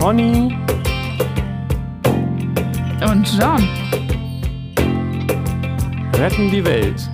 [0.00, 0.56] Conny
[3.06, 3.68] Und John.
[6.18, 7.10] retten die Welt.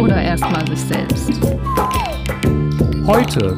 [0.00, 1.30] Oder erstmal sich selbst.
[3.06, 3.56] Heute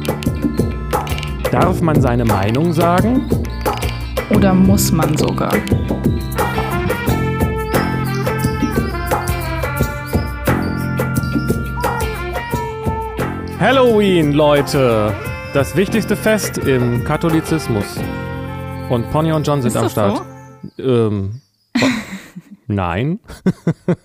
[1.51, 3.27] darf man seine Meinung sagen?
[4.29, 5.53] Oder muss man sogar?
[13.59, 15.30] Halloween, Leute!
[15.53, 17.97] Das wichtigste Fest im Katholizismus.
[18.89, 20.21] Und Pony und John sind am Start.
[20.77, 21.41] Ähm,
[21.73, 21.87] wa-
[22.67, 23.19] nein.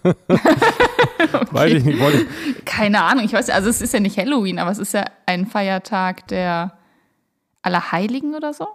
[1.50, 2.00] Weiß ich nicht.
[2.00, 2.18] Wollte
[2.58, 5.04] ich, Keine Ahnung, ich weiß, also es ist ja nicht Halloween, aber es ist ja
[5.26, 6.72] ein Feiertag der
[7.62, 8.66] Allerheiligen oder so?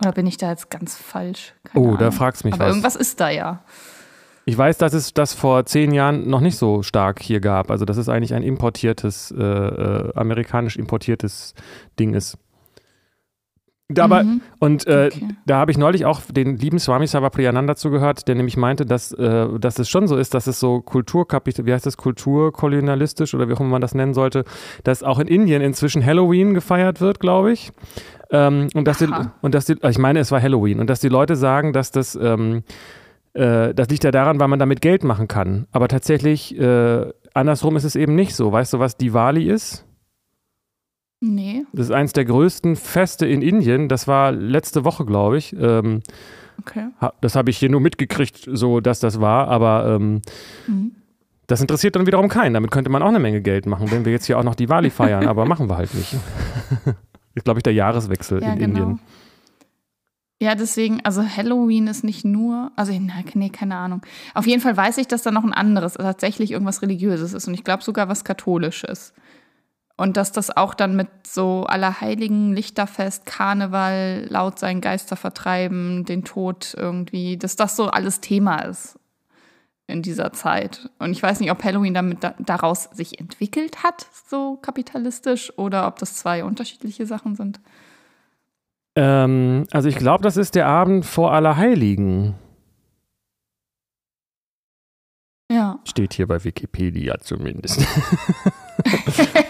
[0.00, 1.54] Oder bin ich da jetzt ganz falsch?
[1.64, 2.12] Keine oh, da Ahnung.
[2.12, 2.70] fragst mich Aber was.
[2.70, 3.62] irgendwas ist da ja.
[4.46, 7.70] Ich weiß, dass es das vor zehn Jahren noch nicht so stark hier gab.
[7.70, 11.54] Also, dass es eigentlich ein importiertes, äh, äh, amerikanisch importiertes
[11.98, 12.36] Ding ist.
[13.88, 14.40] Da Aber, Mhm.
[14.60, 15.28] und äh, Okay.
[15.44, 19.46] da habe ich neulich auch den lieben Swami Savapriyananda zugehört, der nämlich meinte, dass, äh,
[19.58, 23.52] dass es schon so ist, dass es so Kulturkapital, wie heißt das, kulturkolonialistisch oder wie
[23.52, 24.44] auch immer man das nennen sollte,
[24.84, 27.72] dass auch in Indien inzwischen Halloween gefeiert wird, glaube ich.
[28.30, 29.08] Ähm, und dass die,
[29.42, 32.14] und dass die, ich meine, es war Halloween und dass die Leute sagen, dass das,
[32.20, 32.62] ähm,
[33.34, 35.66] äh, das liegt ja daran, weil man damit Geld machen kann.
[35.72, 38.50] Aber tatsächlich, äh, andersrum ist es eben nicht so.
[38.52, 39.84] Weißt du, was Diwali ist?
[41.20, 43.88] Nee, Das ist eins der größten Feste in Indien.
[43.88, 45.54] Das war letzte Woche, glaube ich.
[45.58, 46.02] Ähm,
[46.60, 46.88] okay.
[47.22, 49.48] das habe ich hier nur mitgekriegt, so dass das war.
[49.48, 50.20] Aber ähm,
[50.66, 50.92] Mhm.
[51.46, 52.52] das interessiert dann wiederum keinen.
[52.52, 54.90] Damit könnte man auch eine Menge Geld machen, wenn wir jetzt hier auch noch Diwali
[54.90, 55.26] feiern.
[55.28, 56.14] aber machen wir halt nicht.
[57.34, 58.78] ist, glaube ich, der Jahreswechsel Ja, in genau.
[58.80, 59.00] Indien.
[60.40, 64.02] Ja, deswegen, also Halloween ist nicht nur, also nee, keine Ahnung.
[64.34, 67.54] Auf jeden Fall weiß ich, dass da noch ein anderes, tatsächlich irgendwas Religiöses ist und
[67.54, 69.14] ich glaube sogar was Katholisches.
[69.96, 76.24] Und dass das auch dann mit so Allerheiligen, Lichterfest, Karneval, laut sein, Geister vertreiben, den
[76.24, 78.98] Tod irgendwie, dass das so alles Thema ist
[79.86, 80.90] in dieser Zeit.
[80.98, 85.86] Und ich weiß nicht, ob Halloween damit da, daraus sich entwickelt hat, so kapitalistisch, oder
[85.86, 87.60] ob das zwei unterschiedliche Sachen sind.
[88.96, 92.34] Ähm, also ich glaube, das ist der Abend vor Allerheiligen.
[95.50, 95.78] Ja.
[95.84, 97.80] Steht hier bei Wikipedia zumindest.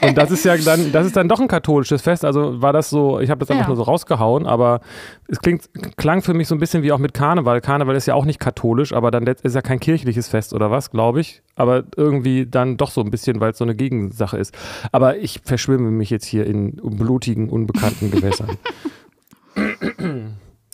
[0.02, 2.24] Und das ist ja dann, das ist dann doch ein katholisches Fest.
[2.24, 3.68] Also war das so, ich habe das einfach Ja.
[3.68, 4.80] nur so rausgehauen, aber
[5.28, 7.60] es klingt, klang für mich so ein bisschen wie auch mit Karneval.
[7.60, 10.90] Karneval ist ja auch nicht katholisch, aber dann ist ja kein kirchliches Fest oder was,
[10.90, 11.42] glaube ich.
[11.54, 14.54] Aber irgendwie dann doch so ein bisschen, weil es so eine Gegensache ist.
[14.92, 18.50] Aber ich verschwimme mich jetzt hier in blutigen, unbekannten Gewässern.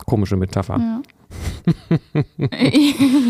[0.06, 0.78] Komische Metapher.
[0.78, 1.02] Ja.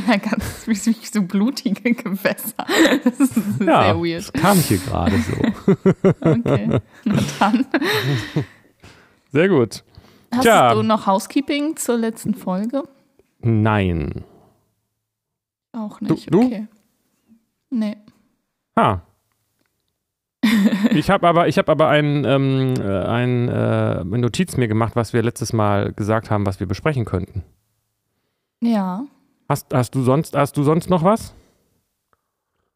[0.08, 2.64] ja, ganz wie so- blutige Gewässer.
[3.04, 4.32] Das ist Ja, sehr das weird.
[4.34, 5.34] kam hier gerade so.
[6.20, 6.80] Okay.
[7.04, 7.66] Na dann.
[9.32, 9.84] Sehr gut.
[10.32, 10.74] Hast Tja.
[10.74, 12.84] du noch Housekeeping zur letzten Folge?
[13.41, 14.24] Nein.
[15.72, 16.32] Auch nicht.
[16.32, 16.42] du?
[16.47, 16.66] Okay.
[17.70, 17.97] Nee.
[18.78, 19.02] Ha.
[20.93, 23.53] Ich habe aber, ich hab aber ein, ähm, äh, ein, äh,
[24.00, 27.44] eine Notiz mir gemacht, was wir letztes Mal gesagt haben, was wir besprechen könnten.
[28.60, 29.05] Ja.
[29.49, 31.34] Hast, hast, du, sonst, hast du sonst noch was?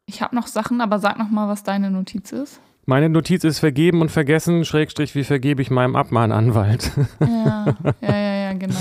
[0.05, 2.61] Ich habe noch Sachen, aber sag noch mal, was deine Notiz ist.
[2.85, 6.91] Meine Notiz ist vergeben und vergessen, Schrägstrich, wie vergebe ich meinem Abmahnanwalt.
[7.19, 7.65] Ja,
[8.01, 8.75] ja, ja, ja, genau.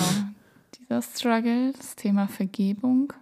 [0.79, 3.13] Dieser Struggle, das Thema Vergebung.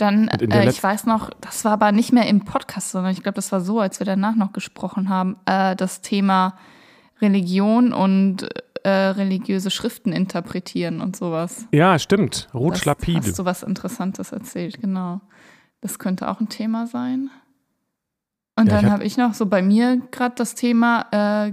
[0.00, 3.36] Dann, äh, ich weiß noch, das war aber nicht mehr im Podcast, sondern ich glaube,
[3.36, 6.56] das war so, als wir danach noch gesprochen haben, äh, das Thema
[7.20, 8.48] Religion und
[8.82, 11.66] äh, religiöse Schriften interpretieren und sowas.
[11.72, 12.48] Ja, stimmt.
[12.54, 13.18] Ruth Das Schlapide.
[13.18, 15.20] Hast du was Interessantes erzählt, genau.
[15.82, 17.28] Das könnte auch ein Thema sein.
[18.56, 21.52] Und Ja, dann hab- habe ich noch so bei mir gerade das Thema äh,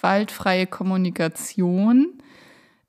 [0.00, 2.18] gewaltfreie Kommunikation.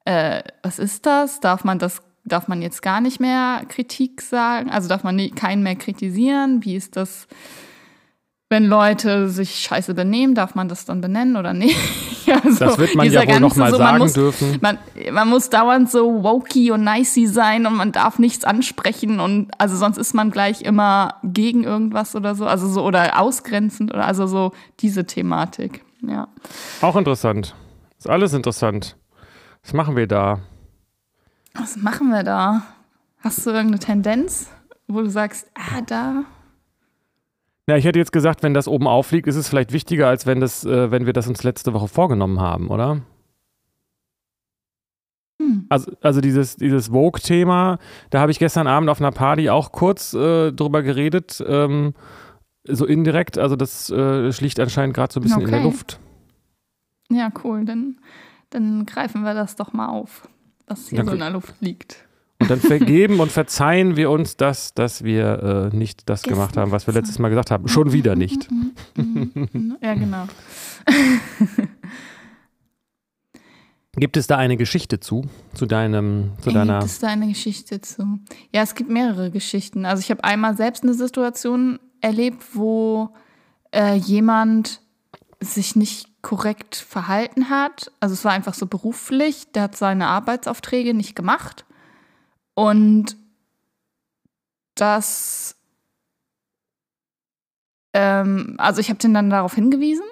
[0.06, 1.40] Äh, was ist das?
[1.40, 4.70] Darf man das, darf man jetzt gar nicht mehr Kritik sagen?
[4.70, 6.64] Also darf man nie, keinen mehr kritisieren?
[6.64, 7.28] Wie ist das,
[8.50, 10.36] wenn Leute sich scheiße benehmen?
[10.36, 11.78] Darf man das dann benennen oder nicht?
[12.30, 14.58] Also, Das wird man ja wohl noch ganze mal so, sagen muss, dürfen.
[14.60, 14.78] man,
[15.14, 19.78] man muss dauernd so wokey und nicey sein und man darf nichts ansprechen und also
[19.78, 24.28] sonst ist man gleich immer gegen irgendwas oder so, also so oder ausgrenzend oder also
[24.28, 24.52] so
[24.82, 25.86] diese Thematik.
[26.06, 26.28] Ja.
[26.82, 27.56] Auch interessant.
[27.98, 28.98] Ist alles interessant.
[29.64, 30.42] Was machen wir da?
[31.58, 32.64] Was machen wir da?
[33.20, 34.50] Hast du irgendeine Tendenz,
[34.88, 36.24] wo du sagst, ah, da?
[37.70, 40.40] Ja, ich hätte jetzt gesagt, wenn das oben aufliegt, ist es vielleicht wichtiger, als wenn,
[40.40, 43.02] das, äh, wenn wir das uns letzte Woche vorgenommen haben, oder?
[45.42, 45.66] Hm.
[45.70, 47.80] Also, also dieses, dieses Vogue-Thema,
[48.10, 51.94] da habe ich gestern Abend auf einer Party auch kurz äh, drüber geredet, ähm,
[52.64, 53.38] so indirekt.
[53.38, 55.68] Also das äh, schlicht anscheinend gerade so ein bisschen in der Okay.
[55.68, 56.00] Luft.
[57.10, 57.66] Ja, cool.
[57.66, 57.98] Dann,
[58.50, 60.28] dann greifen wir das doch mal auf,
[60.68, 62.06] was hier so in der Luft liegt.
[62.40, 66.72] Und dann vergeben und verzeihen wir uns das, dass wir äh, nicht das gemacht haben,
[66.72, 67.68] was wir letztes Mal gesagt haben.
[67.68, 68.48] Schon wieder nicht.
[69.82, 70.28] ja, genau.
[74.00, 75.26] Gibt es da eine Geschichte zu,
[75.56, 76.80] zu deinem, zu deiner?
[76.80, 78.20] Gibt es da eine Geschichte zu?
[78.54, 79.88] Ja, es gibt mehrere Geschichten.
[79.88, 83.10] Also ich habe einmal selbst eine Situation erlebt, wo
[83.72, 84.82] äh, jemand
[85.40, 87.90] sich nicht korrekt verhalten hat.
[88.02, 89.50] Also es war einfach so beruflich.
[89.54, 91.64] Der hat seine Arbeitsaufträge nicht gemacht
[92.54, 93.16] und
[94.76, 95.56] das,
[97.94, 100.04] ähm, also ich habe den dann darauf hingewiesen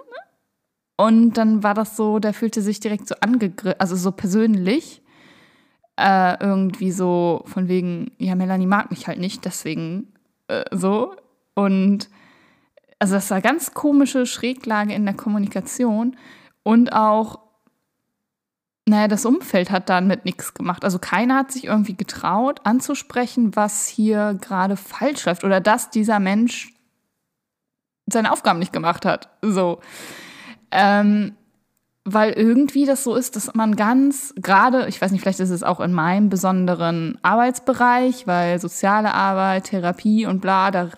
[0.96, 5.02] und dann war das so, der fühlte sich direkt so angegriffen, also so persönlich.
[5.98, 10.14] Äh, irgendwie so von wegen, ja, Melanie mag mich halt nicht, deswegen
[10.48, 11.14] äh, so.
[11.56, 12.10] Und
[13.00, 16.16] also das war ganz komische Schräglage in der Kommunikation
[16.64, 17.40] und auch,
[18.88, 20.84] naja, das Umfeld hat damit nichts gemacht.
[20.84, 26.20] Also keiner hat sich irgendwie getraut anzusprechen, was hier gerade falsch läuft oder dass dieser
[26.20, 26.74] Mensch
[28.08, 29.30] seine Aufgaben nicht gemacht hat.
[29.42, 29.82] So.
[30.72, 31.36] Ähm,
[32.08, 35.64] weil irgendwie das so ist, dass man ganz gerade, ich weiß nicht, vielleicht ist es
[35.64, 40.92] auch in meinem besonderen Arbeitsbereich, weil soziale Arbeit, Therapie und bla, da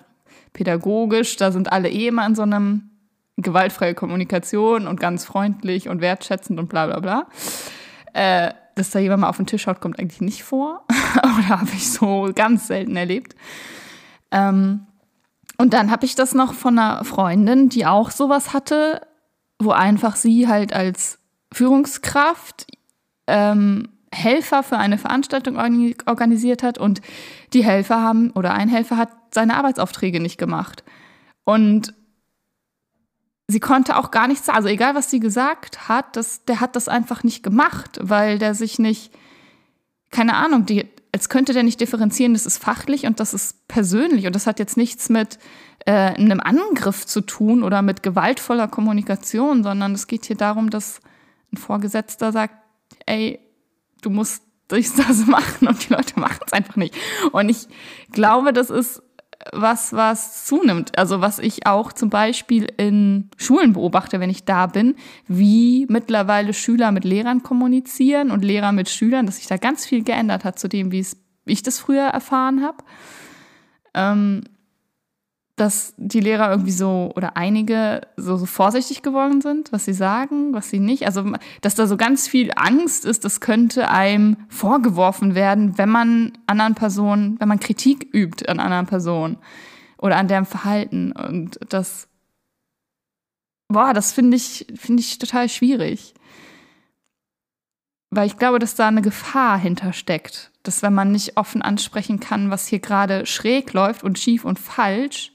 [0.57, 2.89] pädagogisch, da sind alle eh immer in so einem
[3.37, 7.27] gewaltfreie Kommunikation und ganz freundlich und wertschätzend und bla bla bla.
[8.13, 10.85] Äh, dass da jemand mal auf den Tisch schaut, kommt eigentlich nicht vor.
[11.17, 13.35] Oder habe ich so ganz selten erlebt.
[14.31, 14.87] Ähm,
[15.57, 19.01] und dann habe ich das noch von einer Freundin, die auch sowas hatte,
[19.59, 21.19] wo einfach sie halt als
[21.51, 22.67] Führungskraft
[23.27, 27.01] ähm, Helfer für eine Veranstaltung organisiert hat und
[27.53, 30.83] die Helfer haben oder ein Helfer hat seine Arbeitsaufträge nicht gemacht.
[31.43, 31.93] Und
[33.47, 34.57] sie konnte auch gar nichts sagen.
[34.57, 38.53] Also egal, was sie gesagt hat, das, der hat das einfach nicht gemacht, weil der
[38.53, 39.11] sich nicht,
[40.09, 44.25] keine Ahnung, die, als könnte der nicht differenzieren, das ist fachlich und das ist persönlich.
[44.25, 45.39] Und das hat jetzt nichts mit
[45.85, 50.99] äh, einem Angriff zu tun oder mit gewaltvoller Kommunikation, sondern es geht hier darum, dass
[51.53, 52.55] ein Vorgesetzter sagt,
[53.05, 53.39] ey,
[54.01, 56.95] du musst durchs das machen und die Leute machen es einfach nicht.
[57.31, 57.67] Und ich
[58.11, 59.01] glaube, das ist
[59.53, 60.97] was, was zunimmt.
[60.97, 64.95] Also was ich auch zum Beispiel in Schulen beobachte, wenn ich da bin,
[65.27, 70.03] wie mittlerweile Schüler mit Lehrern kommunizieren und Lehrer mit Schülern, dass sich da ganz viel
[70.03, 71.05] geändert hat zu dem, wie
[71.45, 72.77] ich das früher erfahren habe.
[73.93, 74.43] Ähm,
[75.57, 80.53] dass die Lehrer irgendwie so oder einige so, so, vorsichtig geworden sind, was sie sagen,
[80.53, 81.07] was sie nicht.
[81.07, 86.37] Also, dass da so ganz viel Angst ist, das könnte einem vorgeworfen werden, wenn man
[86.45, 89.37] anderen Personen, wenn man Kritik übt an anderen Personen
[89.97, 91.11] oder an deren Verhalten.
[91.11, 92.07] Und das,
[93.67, 96.13] boah, das finde ich, finde ich total schwierig.
[98.11, 100.51] Weil ich glaube, dass da eine Gefahr hintersteckt.
[100.61, 104.59] Dass wenn man nicht offen ansprechen kann, was hier gerade schräg läuft und schief und
[104.59, 105.31] falsch,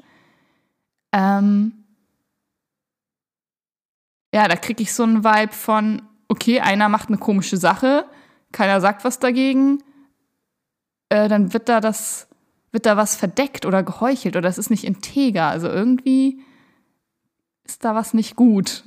[1.12, 1.73] ähm,
[4.35, 8.06] ja, da kriege ich so einen Vibe von, okay, einer macht eine komische Sache,
[8.50, 9.82] keiner sagt was dagegen,
[11.10, 12.29] äh, dann wird da das,
[12.70, 15.48] wird da was verdeckt oder geheuchelt oder es ist nicht integer.
[15.48, 16.43] Also irgendwie
[17.65, 18.84] ist da was nicht gut.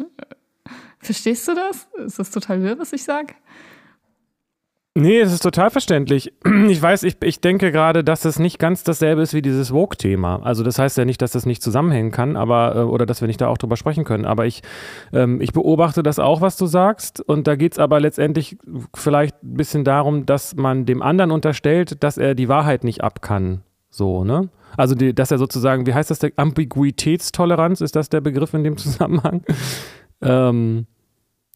[0.99, 1.87] Verstehst du das?
[2.05, 3.35] Ist das total wirr, was ich sage?
[4.97, 6.33] Nee, es ist total verständlich.
[6.69, 10.41] Ich weiß, ich, ich denke gerade, dass es nicht ganz dasselbe ist wie dieses Vogue-Thema.
[10.43, 13.27] Also das heißt ja nicht, dass das nicht zusammenhängen kann, aber äh, oder dass wir
[13.27, 14.25] nicht da auch drüber sprechen können.
[14.25, 14.63] Aber ich,
[15.11, 17.19] ähm, ich beobachte das auch, was du sagst.
[17.19, 18.57] Und da geht es aber letztendlich
[18.95, 23.21] vielleicht ein bisschen darum, dass man dem anderen unterstellt, dass er die Wahrheit nicht ab
[23.21, 23.63] kann.
[23.89, 24.49] So, ne?
[24.77, 28.63] Also, die, dass er sozusagen, wie heißt das, der Ambiguitätstoleranz, ist das der Begriff in
[28.63, 29.43] dem Zusammenhang?
[30.21, 30.87] ähm,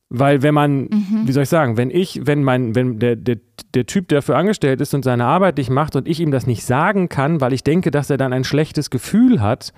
[0.10, 1.22] weil wenn man, mhm.
[1.26, 3.38] wie soll ich sagen, wenn ich, wenn mein, wenn der, der,
[3.76, 6.66] der Typ dafür angestellt ist und seine Arbeit nicht macht und ich ihm das nicht
[6.66, 9.72] sagen kann, weil ich denke, dass er dann ein schlechtes Gefühl hat,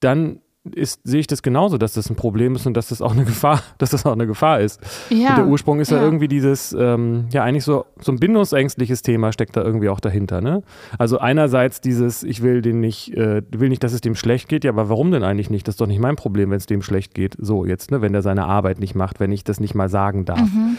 [0.00, 0.40] dann
[0.74, 3.24] ist, sehe ich das genauso, dass das ein Problem ist und dass das auch eine
[3.26, 4.80] Gefahr, dass das auch eine Gefahr ist.
[5.10, 8.18] Ja, und der Ursprung ist ja, ja irgendwie dieses, ähm, ja eigentlich so, so ein
[8.18, 10.40] bindungsängstliches Thema steckt da irgendwie auch dahinter.
[10.40, 10.62] Ne?
[10.98, 14.64] Also einerseits dieses, ich will den nicht, äh, will nicht, dass es dem schlecht geht,
[14.64, 15.66] ja, aber warum denn eigentlich nicht?
[15.68, 17.36] Das ist doch nicht mein Problem, wenn es dem schlecht geht.
[17.38, 20.24] So jetzt, ne, wenn der seine Arbeit nicht macht, wenn ich das nicht mal sagen
[20.24, 20.40] darf.
[20.40, 20.76] Mhm.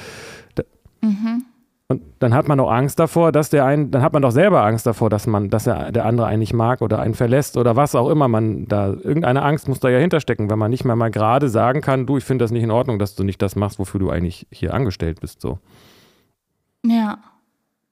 [0.55, 0.63] Da,
[1.01, 1.45] mhm.
[1.89, 4.61] Und dann hat man auch Angst davor, dass der einen, dann hat man doch selber
[4.65, 7.77] Angst davor, dass man, dass er der andere einen nicht mag oder einen verlässt oder
[7.77, 10.97] was auch immer man da, irgendeine Angst muss da ja hinterstecken, wenn man nicht mal
[10.97, 13.55] mal gerade sagen kann, du, ich finde das nicht in Ordnung, dass du nicht das
[13.55, 15.59] machst, wofür du eigentlich hier angestellt bist, so.
[16.85, 17.19] Ja.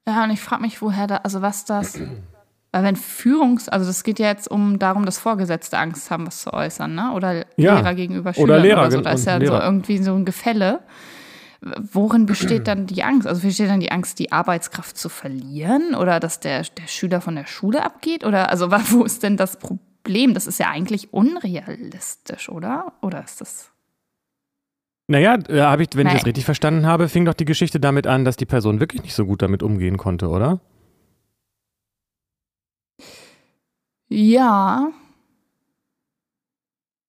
[0.08, 1.98] Ja, und ich frage mich, woher da, also was das,
[2.75, 6.42] Weil wenn Führungs-, also das geht ja jetzt um darum, dass Vorgesetzte Angst haben, was
[6.42, 7.14] zu äußern, ne?
[7.14, 7.75] Oder Ja.
[7.75, 9.00] Lehrer gegenüber Schülern Oder Lehrer so.
[9.00, 10.82] Da ist ja so irgendwie so ein Gefälle.
[11.91, 13.27] Worin besteht dann die Angst?
[13.27, 17.36] Also besteht dann die Angst, die Arbeitskraft zu verlieren oder dass der, der Schüler von
[17.36, 18.24] der Schule abgeht?
[18.24, 20.36] Oder also wo ist denn das Problem?
[20.36, 22.93] Das ist ja eigentlich unrealistisch, oder?
[23.01, 23.72] Oder ist das.
[25.07, 26.19] Naja, äh, hab ich, wenn ich Nee.
[26.19, 29.15] das richtig verstanden habe, fing doch die Geschichte damit an, dass die Person wirklich nicht
[29.15, 30.60] so gut damit umgehen konnte, oder?
[34.10, 34.91] Ja.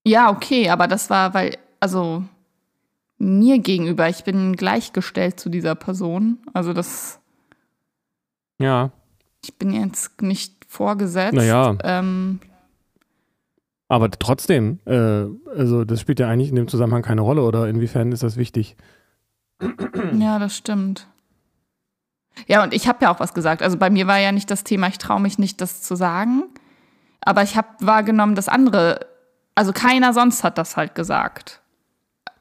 [0.06, 2.24] Ja, okay, aber das war, weil, also
[3.18, 6.38] mir gegenüber, ich bin gleichgestellt zu dieser Person.
[6.52, 7.18] Also das,
[8.58, 8.90] Ja.
[9.44, 11.34] ich bin jetzt nicht vorgesetzt.
[11.34, 11.76] Naja.
[11.82, 12.40] Ähm,
[13.88, 18.10] Aber trotzdem, äh, also das spielt ja eigentlich in dem Zusammenhang keine Rolle, oder inwiefern
[18.12, 18.76] ist das wichtig?
[20.18, 21.06] ja, das stimmt.
[22.46, 23.62] Ja, und ich habe ja auch was gesagt.
[23.62, 26.42] Also bei mir war ja nicht das Thema, ich traue mich nicht, das zu sagen.
[27.22, 29.06] Aber ich habe wahrgenommen, dass andere,
[29.54, 31.62] also keiner sonst hat das halt gesagt.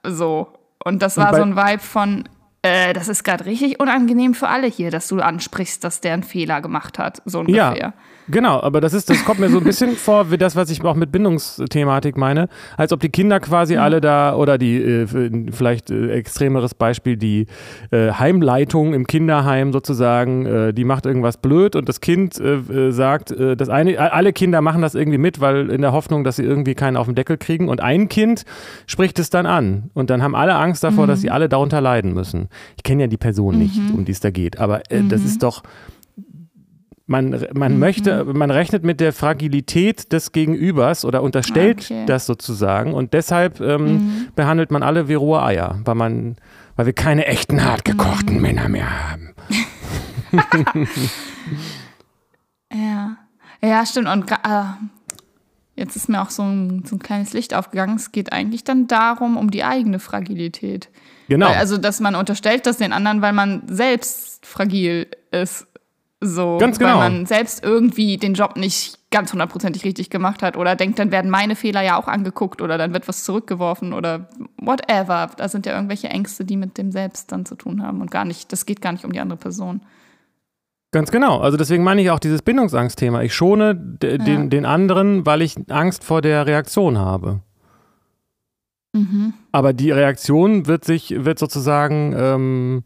[0.04, 0.50] So.
[0.86, 2.30] Und das Und war bei- so ein Vibe von,
[2.62, 6.24] äh, das ist gerade richtig unangenehm für alle hier, dass du ansprichst, dass der einen
[6.24, 7.22] Fehler gemacht hat.
[7.26, 7.94] So Ja.
[8.28, 10.84] Genau, aber das ist, das kommt mir so ein bisschen vor, wie das, was ich
[10.84, 15.92] auch mit Bindungsthematik meine, als ob die Kinder quasi alle da oder die äh, vielleicht
[15.92, 17.46] äh, extremeres Beispiel die
[17.92, 22.92] äh, Heimleitung im Kinderheim sozusagen, äh, die macht irgendwas blöd und das Kind äh, äh,
[22.92, 26.38] sagt, äh, das eine, alle Kinder machen das irgendwie mit, weil in der Hoffnung, dass
[26.38, 28.44] sie irgendwie keinen auf den Deckel kriegen und ein Kind
[28.88, 32.14] spricht es dann an und dann haben alle Angst davor, dass sie alle darunter leiden
[32.14, 32.50] müssen.
[32.78, 35.44] Ich kenne ja die Person nicht, um die es da geht, aber äh, das ist
[35.44, 35.62] doch
[37.08, 42.06] man, man möchte, man rechnet mit der Fragilität des Gegenübers oder unterstellt Okay.
[42.08, 46.36] das sozusagen und deshalb ähm, behandelt man alle wie rohe Eier, weil man,
[46.76, 49.34] weil wir keine echten hartgekochten Männer mehr haben.
[52.74, 53.18] Ja.
[53.64, 54.08] Ja, stimmt.
[54.10, 54.36] Und äh,
[55.76, 57.96] jetzt ist mir auch so ein, so ein kleines Licht aufgegangen.
[57.96, 60.90] Es geht eigentlich dann darum, um die eigene Fragilität.
[61.30, 61.48] Genau.
[61.48, 65.68] Weil, also, dass man unterstellt das den anderen, weil man selbst fragil ist.
[66.28, 67.00] So, Ganz genau.
[67.00, 71.12] Weil man selbst irgendwie den Job nicht ganz hundertprozentig richtig gemacht hat oder denkt, dann
[71.12, 74.28] werden meine Fehler ja auch angeguckt oder dann wird was zurückgeworfen oder
[74.58, 75.30] whatever.
[75.38, 78.26] Da sind ja irgendwelche Ängste, die mit dem Selbst dann zu tun haben und gar
[78.26, 79.82] nicht, das geht gar nicht um die andere Person.
[80.92, 81.40] Ganz genau.
[81.40, 83.22] Also deswegen meine ich auch dieses Bindungsangstthema.
[83.22, 87.42] Ich schone de- den, den anderen, weil ich Angst vor der Reaktion habe.
[88.94, 89.34] Mhm.
[89.52, 92.84] Aber die Reaktion wird sich, wird sozusagen, ähm,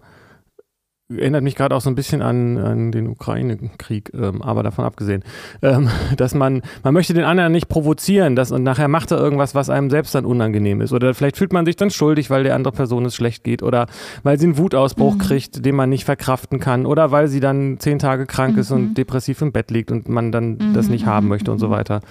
[1.10, 5.24] erinnert mich gerade auch so ein bisschen an, an den Ukraine-Krieg, ähm, aber davon abgesehen,
[5.62, 9.56] ähm, dass man, man möchte den anderen nicht provozieren dass, und nachher macht er irgendwas,
[9.56, 10.94] was einem selbst dann unangenehm ist.
[10.94, 13.88] Oder vielleicht fühlt man sich dann schuldig, weil der andere Person es schlecht geht oder
[14.24, 17.98] weil sie einen Wutausbruch kriegt, den man nicht verkraften kann oder weil sie dann zehn
[17.98, 21.52] Tage krank ist und depressiv im Bett liegt und man dann das nicht haben möchte
[21.52, 22.02] und so weiter.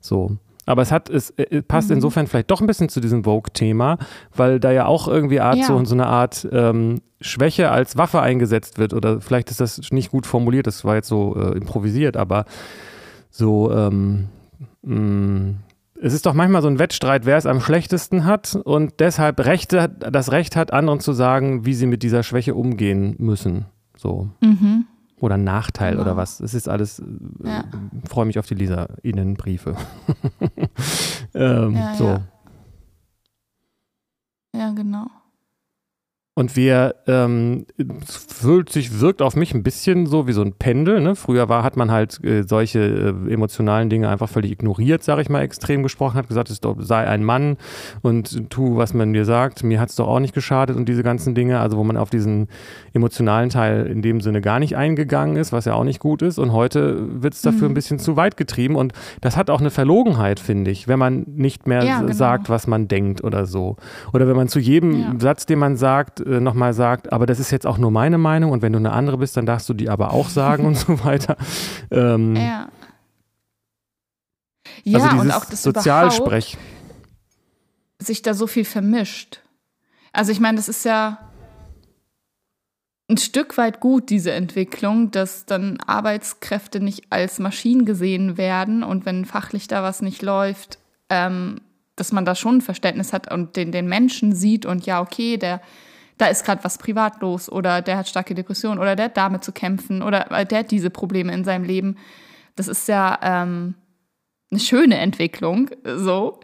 [0.00, 0.38] So.
[0.68, 3.96] Aber es hat, es äh, passt insofern vielleicht doch ein bisschen zu diesem Vogue-Thema,
[4.36, 5.64] weil da ja auch irgendwie Art Ja.
[5.64, 8.92] so, so eine Art ähm, Schwäche als Waffe eingesetzt wird.
[8.92, 12.44] Oder vielleicht ist das nicht gut formuliert, das war jetzt so äh, improvisiert, aber
[13.30, 14.28] so, ähm,
[14.82, 15.54] mh,
[16.00, 19.88] es ist doch manchmal so ein Wettstreit, wer es am schlechtesten hat und deshalb Rechte,
[19.88, 23.64] das Recht hat, anderen zu sagen, wie sie mit dieser Schwäche umgehen müssen.
[23.96, 24.28] So.
[24.42, 24.84] Mhm.
[25.20, 26.02] Oder Nachteil Genau.
[26.02, 26.38] oder was.
[26.38, 27.04] Es ist alles, äh,
[27.48, 27.64] Ja.
[28.08, 29.74] freue mich auf die LeserInnen-Briefe.
[31.34, 32.04] ähm, Ja, so.
[32.04, 32.20] ja.
[34.54, 35.06] Ja, genau.
[36.38, 37.66] Und wir, ähm,
[38.00, 41.00] es fühlt sich, wirkt auf mich ein bisschen so wie so ein Pendel.
[41.00, 41.16] Ne?
[41.16, 42.78] Früher war, hat man halt äh, solche
[43.26, 47.08] äh, emotionalen Dinge einfach völlig ignoriert, sage ich mal, extrem gesprochen, hat gesagt, es sei
[47.08, 47.56] ein Mann
[48.02, 49.64] und tu, was man dir sagt.
[49.64, 52.08] Mir hat es doch auch nicht geschadet und diese ganzen Dinge, also wo man auf
[52.08, 52.46] diesen
[52.92, 56.38] emotionalen Teil in dem Sinne gar nicht eingegangen ist, was ja auch nicht gut ist.
[56.38, 57.72] Und heute wird es dafür Mhm.
[57.72, 58.76] ein bisschen zu weit getrieben.
[58.76, 58.92] Und
[59.22, 62.12] das hat auch eine Verlogenheit, finde ich, wenn man nicht mehr Ja, genau.
[62.12, 63.74] sagt, was man denkt oder so.
[64.12, 65.14] Oder wenn man zu jedem Ja.
[65.18, 68.52] Satz, den man sagt, äh, nochmal sagt, aber das ist jetzt auch nur meine Meinung
[68.52, 71.04] und wenn du eine andere bist, dann darfst du die aber auch sagen und so
[71.04, 71.36] weiter.
[71.90, 72.68] Ähm, Ja.
[74.84, 76.56] Ja, also dieses und auch das Sozialsprech.
[77.98, 79.40] sich da so viel vermischt.
[80.12, 81.18] Also ich meine, das ist ja
[83.10, 89.06] ein Stück weit gut, diese Entwicklung, dass dann Arbeitskräfte nicht als Maschinen gesehen werden und
[89.06, 91.60] wenn fachlich da was nicht läuft, ähm,
[91.96, 95.38] dass man da schon ein Verständnis hat und den, den Menschen sieht und ja, okay,
[95.38, 95.60] der,
[96.18, 99.44] da ist gerade was privat los oder der hat starke Depressionen oder der hat damit
[99.44, 101.96] zu kämpfen oder der hat diese Probleme in seinem Leben.
[102.56, 103.74] Das ist ja ähm,
[104.50, 106.40] eine schöne Entwicklung, so.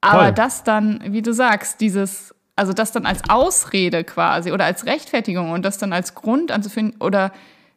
[0.00, 0.32] Aber Voll.
[0.32, 5.52] das dann, wie du sagst, dieses, also das dann als Ausrede quasi oder als Rechtfertigung
[5.52, 7.32] und das dann als Grund anzuführen oder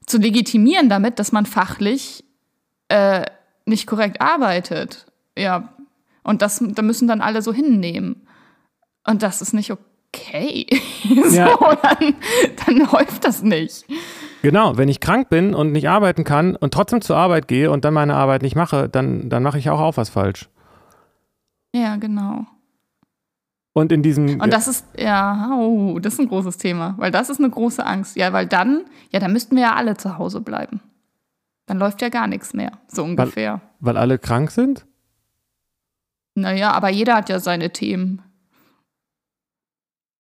[0.06, 2.24] zu legitimieren damit, dass man fachlich
[2.88, 3.26] äh,
[3.66, 5.06] nicht korrekt arbeitet.
[5.38, 5.74] Ja.
[6.24, 8.28] Und das da müssen dann alle so hinnehmen.
[9.06, 9.84] Und das ist nicht okay.
[11.32, 11.50] Ja.
[11.50, 12.16] so, dann,
[12.66, 13.86] dann läuft das nicht.
[14.42, 17.86] Genau, wenn ich krank bin und nicht arbeiten kann und trotzdem zur Arbeit gehe und
[17.86, 20.50] dann meine Arbeit nicht mache, dann, dann mache ich auch, auch was falsch.
[21.74, 22.46] Ja, genau.
[23.74, 24.40] Und in diesem.
[24.40, 27.86] Und das ist, ja, oh, das ist ein großes Thema, weil das ist eine große
[27.86, 28.16] Angst.
[28.16, 30.82] Ja, weil dann, ja, dann müssten wir ja alle zu Hause bleiben.
[31.66, 33.62] Dann läuft ja gar nichts mehr, so ungefähr.
[33.80, 34.86] Weil, weil alle krank sind?
[36.34, 38.22] Naja, aber jeder hat ja seine Themen.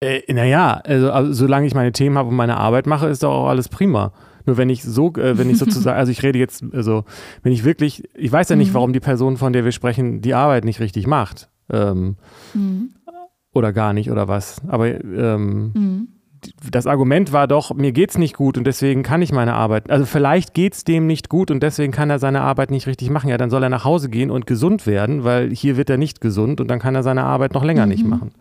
[0.01, 3.33] Äh, naja, also, also solange ich meine Themen habe und meine Arbeit mache, ist doch
[3.33, 4.13] auch alles prima.
[4.45, 7.03] Nur wenn ich so, äh, wenn ich sozusagen, also ich rede jetzt, also
[7.43, 8.75] wenn ich wirklich, ich weiß ja nicht, mhm.
[8.75, 11.49] warum die Person, von der wir sprechen, die Arbeit nicht richtig macht.
[11.69, 12.15] Ähm,
[12.53, 12.91] mhm.
[13.53, 14.61] Oder gar nicht oder was.
[14.67, 16.07] Aber ähm, mhm.
[16.71, 19.89] das Argument war doch, mir geht's nicht gut und deswegen kann ich meine Arbeit.
[19.89, 23.29] Also vielleicht geht's dem nicht gut und deswegen kann er seine Arbeit nicht richtig machen.
[23.29, 26.21] Ja, dann soll er nach Hause gehen und gesund werden, weil hier wird er nicht
[26.21, 28.09] gesund und dann kann er seine Arbeit noch länger nicht mhm.
[28.09, 28.31] machen.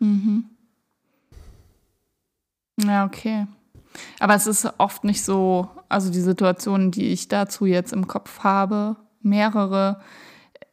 [0.00, 0.44] Mhm.
[2.76, 3.46] Ja, okay.
[4.20, 8.40] Aber es ist oft nicht so, also die Situationen, die ich dazu jetzt im Kopf
[8.40, 10.00] habe, mehrere,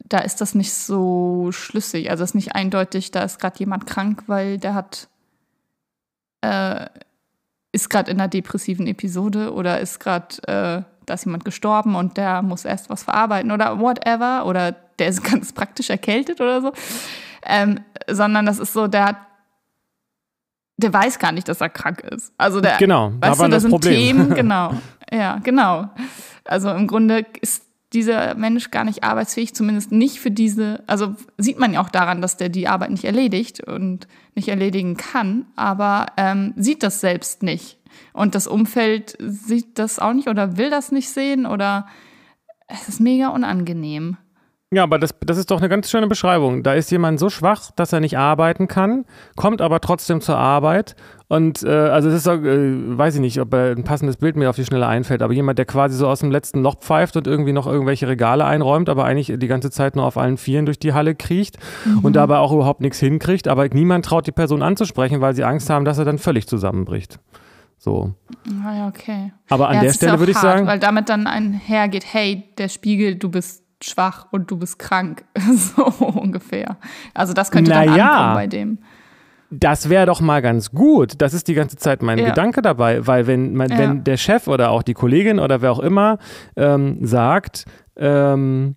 [0.05, 2.09] da ist das nicht so schlüssig.
[2.09, 5.07] Also es ist nicht eindeutig, da ist gerade jemand krank, weil der hat,
[6.41, 6.87] äh,
[7.71, 12.17] ist gerade in einer depressiven Episode oder ist gerade, äh, da ist jemand gestorben und
[12.17, 16.73] der muss erst was verarbeiten oder whatever oder der ist ganz praktisch erkältet oder so.
[17.45, 17.79] Ähm,
[18.09, 19.17] sondern das ist so, der hat
[20.77, 22.33] der weiß gar nicht, dass er krank ist.
[22.37, 23.93] Also der, genau, weißt da du, das, das sind Problem.
[23.93, 24.73] Themen, genau,
[25.11, 25.89] ja, genau.
[26.45, 27.63] Also im Grunde ist
[27.93, 32.21] dieser Mensch gar nicht arbeitsfähig, zumindest nicht für diese, also sieht man ja auch daran,
[32.21, 37.43] dass der die Arbeit nicht erledigt und nicht erledigen kann, aber ähm, sieht das selbst
[37.43, 37.77] nicht.
[38.11, 41.87] Und das Umfeld sieht das auch nicht oder will das nicht sehen oder
[42.67, 44.17] es ist mega unangenehm.
[44.73, 46.63] Ja, aber das, das ist doch eine ganz schöne Beschreibung.
[46.63, 49.05] Da ist jemand so schwach, dass er nicht arbeiten kann,
[49.35, 50.95] kommt aber trotzdem zur Arbeit.
[51.27, 54.49] Und äh, also es ist so, äh, weiß ich nicht, ob ein passendes Bild mir
[54.49, 57.27] auf die Schnelle einfällt, aber jemand, der quasi so aus dem letzten Loch pfeift und
[57.27, 60.79] irgendwie noch irgendwelche Regale einräumt, aber eigentlich die ganze Zeit nur auf allen Vieren durch
[60.79, 61.99] die Halle kriecht mhm.
[61.99, 65.69] und dabei auch überhaupt nichts hinkriegt, aber niemand traut die Person anzusprechen, weil sie Angst
[65.69, 67.19] haben, dass er dann völlig zusammenbricht.
[67.77, 68.13] So.
[68.63, 69.33] Ah ja, okay.
[69.49, 70.67] Aber an ja, der Stelle würde ich sagen.
[70.67, 75.25] Weil damit dann einhergeht, hey, der Spiegel, du bist schwach und du bist krank.
[75.53, 76.77] so ungefähr.
[77.13, 78.77] Also das könnte naja, dann ankommen bei dem.
[79.59, 81.21] Das wäre doch mal ganz gut.
[81.21, 82.29] Das ist die ganze Zeit mein ja.
[82.29, 83.77] Gedanke dabei, weil wenn, man, ja.
[83.77, 86.17] wenn der Chef oder auch die Kollegin oder wer auch immer
[86.55, 87.65] ähm, sagt,
[87.95, 88.75] ähm,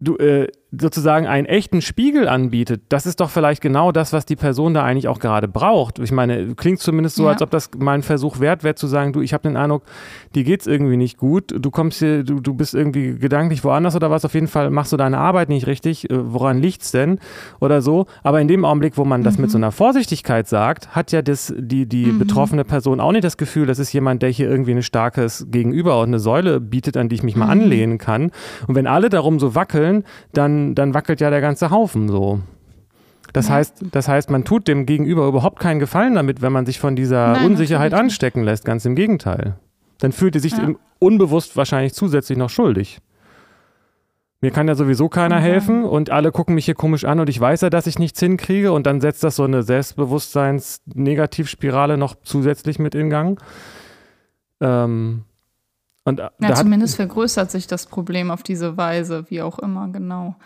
[0.00, 4.36] du, äh, sozusagen einen echten Spiegel anbietet, das ist doch vielleicht genau das, was die
[4.36, 5.98] Person da eigentlich auch gerade braucht.
[5.98, 7.30] Ich meine, klingt zumindest so, ja.
[7.30, 9.84] als ob das mal ein Versuch wert wäre, zu sagen, du, ich habe den Eindruck,
[10.34, 14.10] dir geht's irgendwie nicht gut, du kommst hier, du, du bist irgendwie gedanklich woanders oder
[14.10, 17.18] was, auf jeden Fall machst du deine Arbeit nicht richtig, äh, woran liegt's denn
[17.60, 18.04] oder so.
[18.22, 19.24] Aber in dem Augenblick, wo man mhm.
[19.24, 19.64] das mit so mhm.
[19.64, 22.18] einer Vorsichtigkeit sagt, hat ja das, die, die mhm.
[22.18, 25.98] betroffene Person auch nicht das Gefühl, das ist jemand, der hier irgendwie ein starkes Gegenüber
[26.00, 27.62] und eine Säule bietet, an die ich mich mal mhm.
[27.62, 28.32] anlehnen kann.
[28.66, 30.04] Und wenn alle darum so wackeln,
[30.34, 32.40] dann dann, wackelt ja der ganze Haufen so.
[33.32, 36.80] Das, heißt, das heißt, man tut dem Gegenüber überhaupt keinen Gefallen damit, wenn man sich
[36.80, 38.64] von dieser Nein, Unsicherheit anstecken lässt.
[38.64, 39.56] Ganz im Gegenteil.
[39.98, 40.70] Dann fühlt er sich ja.
[40.98, 43.00] unbewusst wahrscheinlich zusätzlich noch schuldig.
[44.40, 47.40] Mir kann ja sowieso keiner helfen und alle gucken mich hier komisch an und ich
[47.40, 52.78] weiß ja, dass ich nichts hinkriege und dann setzt das so eine Selbstbewusstseins-Negativspirale noch zusätzlich
[52.78, 53.42] mit in Gang.
[54.60, 55.24] Ähm,
[56.04, 60.36] und äh, ja, zumindest vergrößert sich das Problem auf diese Weise, wie auch immer, genau.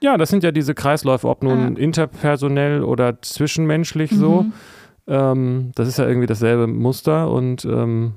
[0.00, 1.82] Ja, das sind ja diese Kreisläufe, ob nun ja.
[1.82, 4.16] interpersonell oder zwischenmenschlich mhm.
[4.16, 4.46] so.
[5.08, 8.14] Ähm, das ist ja irgendwie dasselbe Muster und ähm,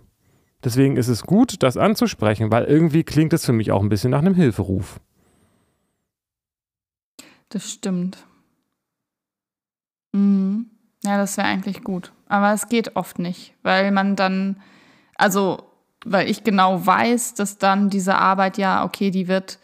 [0.63, 4.11] deswegen ist es gut, das anzusprechen, weil irgendwie klingt es für mich auch ein bisschen
[4.11, 4.99] nach einem Hilferuf.
[7.49, 8.25] Das stimmt.
[10.13, 10.67] Mhm.
[11.03, 12.11] Ja, das wäre eigentlich gut.
[12.27, 14.61] Aber es geht oft nicht, weil man dann,
[15.15, 15.70] also
[16.05, 19.59] weil ich genau weiß, dass dann diese Arbeit ja, okay, die wird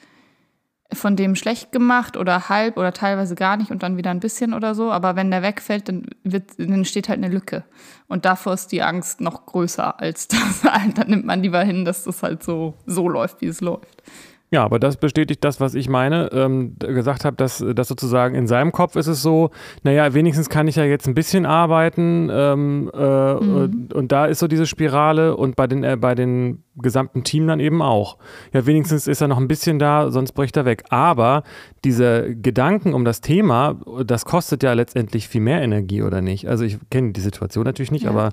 [0.94, 4.54] von dem schlecht gemacht oder halb oder teilweise gar nicht und dann wieder ein bisschen
[4.54, 4.92] oder so.
[4.92, 7.66] Aber wenn der wegfällt, dann, wird, dann entsteht halt eine Lücke.
[8.08, 10.62] Und davor ist die Angst noch größer als das.
[10.96, 14.04] dann nimmt man lieber hin, dass das halt so, so läuft, wie es läuft.
[14.50, 16.30] Ja, aber das bestätigt das, was ich meine.
[16.32, 19.52] Ähm, gesagt habe, dass, dass sozusagen in seinem Kopf ist es so,
[19.84, 23.56] naja, wenigstens kann ich ja jetzt ein bisschen arbeiten ähm, äh, mhm.
[23.56, 27.46] und, und, da ist so diese Spirale und bei den, äh, bei den gesamten Team
[27.46, 28.18] dann eben auch.
[28.54, 30.86] Ja, wenigstens ist er noch ein bisschen da, sonst bricht er weg.
[30.90, 31.44] Aber
[31.84, 36.48] diese Gedanken um das Thema, das kostet ja letztendlich viel mehr Energie, oder nicht?
[36.48, 38.12] Also ich kenne die Situation natürlich nicht, ja.
[38.12, 38.30] aber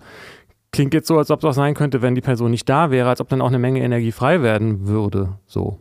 [0.70, 3.08] klingt jetzt so, als ob es auch sein könnte, wenn die Person nicht da wäre,
[3.08, 5.38] als ob dann auch eine Menge Energie frei werden würde.
[5.46, 5.80] So.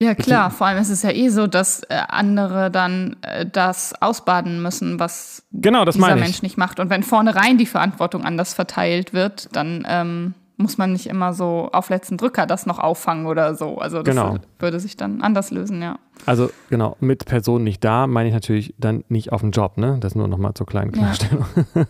[0.00, 0.50] Ja, klar.
[0.50, 5.00] Vor allem ist es ja eh so, dass äh, andere dann äh, das ausbaden müssen,
[5.00, 6.20] was genau, das dieser.
[6.20, 6.78] Mensch nicht macht.
[6.78, 11.68] Und wenn vornherein die Verantwortung anders verteilt wird, dann ähm, muss man nicht immer so
[11.72, 13.78] auf letzten Drücker das noch auffangen oder so.
[13.78, 14.38] Also das genau.
[14.58, 16.00] würde sich dann anders lösen, ja.
[16.26, 19.98] Also genau, mit Personen nicht da, meine ich natürlich dann nicht auf dem Job, ne?
[20.00, 21.46] Das nur nochmal zur kleinen Klarstellung.
[21.76, 21.84] Ja.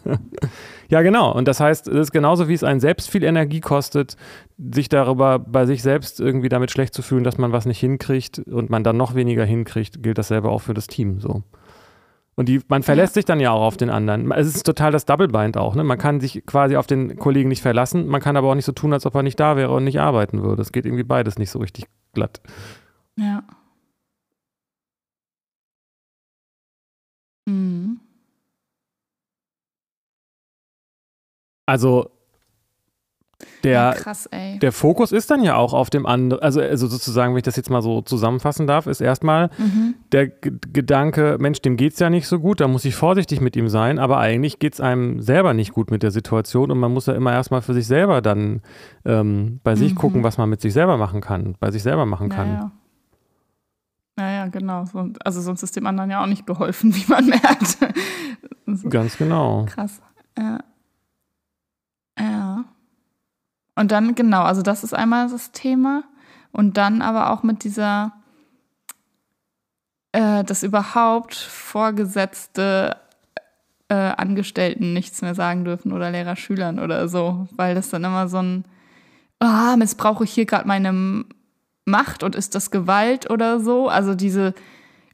[0.91, 1.33] ja, genau.
[1.33, 4.17] Und das heißt, es ist genauso, wie es einen selbst viel Energie kostet,
[4.59, 8.39] sich darüber bei sich selbst irgendwie damit schlecht zu fühlen, dass man was nicht hinkriegt
[8.39, 11.43] und man dann noch weniger hinkriegt, gilt dasselbe auch für das Team so.
[12.39, 14.31] Und die, man verlässt sich dann ja auch auf den anderen.
[14.31, 15.75] Es ist total das Double-Bind auch.
[15.75, 15.83] Ne?
[15.83, 18.71] Man kann sich quasi auf den Kollegen nicht verlassen, man kann aber auch nicht so
[18.71, 20.63] tun, als ob er nicht da wäre und nicht arbeiten würde.
[20.63, 22.41] Es geht irgendwie beides nicht so richtig glatt.
[23.17, 23.43] Ja.
[27.47, 27.99] Mhm.
[31.67, 32.13] Also
[33.63, 37.33] der, ja, krass, der Fokus ist dann ja auch auf dem anderen, also, also sozusagen,
[37.33, 39.95] wenn ich das jetzt mal so zusammenfassen darf, ist erstmal mhm.
[40.11, 43.41] der G Gedanke, Mensch, dem geht es ja nicht so gut, da muss ich vorsichtig
[43.41, 46.79] mit ihm sein, aber eigentlich geht es einem selber nicht gut mit der Situation und
[46.79, 48.61] man muss ja immer erstmal für sich selber dann
[49.05, 49.79] ähm, bei mhm.
[49.79, 52.49] sich gucken, was man mit sich selber machen kann, bei sich selber machen kann.
[52.49, 52.73] Ja,
[54.19, 54.31] ja.
[54.31, 54.85] ja genau.
[55.25, 57.79] Also sonst ist dem anderen ja auch nicht geholfen, wie man merkt.
[58.91, 59.67] Ganz genau.
[59.67, 60.01] Krass.
[60.37, 60.59] Ja.
[63.79, 66.03] Und dann, genau, also das ist einmal das Thema.
[66.51, 68.13] Und dann aber auch mit dieser,
[70.11, 72.97] äh, dass überhaupt Vorgesetzte
[73.89, 78.29] äh, Angestellten nichts mehr sagen dürfen oder Lehrer Schülern oder so, weil das dann immer
[78.29, 78.65] so ein,
[79.39, 81.25] ah, missbrauche ich hier gerade meine
[81.85, 83.89] Macht und ist das Gewalt oder so.
[83.89, 84.55] Also diese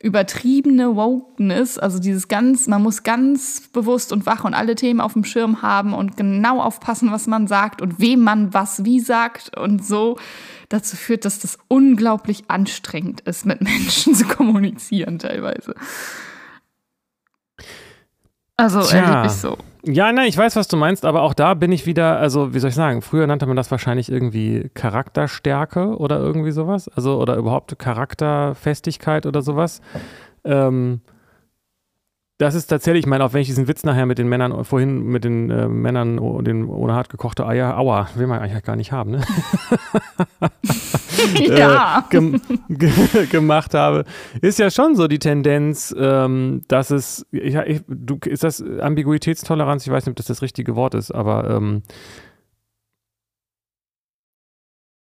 [0.05, 5.15] übertriebene Wokeness, also dieses ganz, man muss ganz bewusst und wach und alle Themen auf
[5.15, 9.57] dem Schirm haben und genau aufpassen, was man sagt und wem man was wie sagt
[9.57, 10.19] und so
[10.69, 15.75] dazu führt, dass das unglaublich anstrengend ist, mit Menschen zu kommunizieren teilweise.
[18.57, 18.99] Also Tja.
[19.01, 19.57] erlebe ich so.
[19.87, 22.59] Ja, nein, ich weiß, was du meinst, aber auch da bin ich wieder, also wie
[22.59, 27.37] soll ich sagen, früher nannte man das wahrscheinlich irgendwie Charakterstärke oder irgendwie sowas, also oder
[27.37, 29.83] überhaupt Charakterfestigkeit oder sowas.
[30.45, 31.03] Ähm,
[32.39, 35.05] das ist tatsächlich, ich meine, auch wenn ich diesen Witz nachher mit den Männern, vorhin
[35.05, 38.77] mit den äh, Männern oh, den ohne hart gekochte Eier, aua, will man eigentlich gar
[38.77, 39.21] nicht haben, ne?
[41.49, 41.99] ja.
[41.99, 42.41] Äh, gem
[43.31, 44.05] gemacht habe,
[44.41, 49.87] ist ja schon so die Tendenz, ähm, dass es, ich, ich, du, ist das Ambiguitätstoleranz?
[49.87, 51.83] Ich weiß nicht, ob das das richtige Wort ist, aber ähm,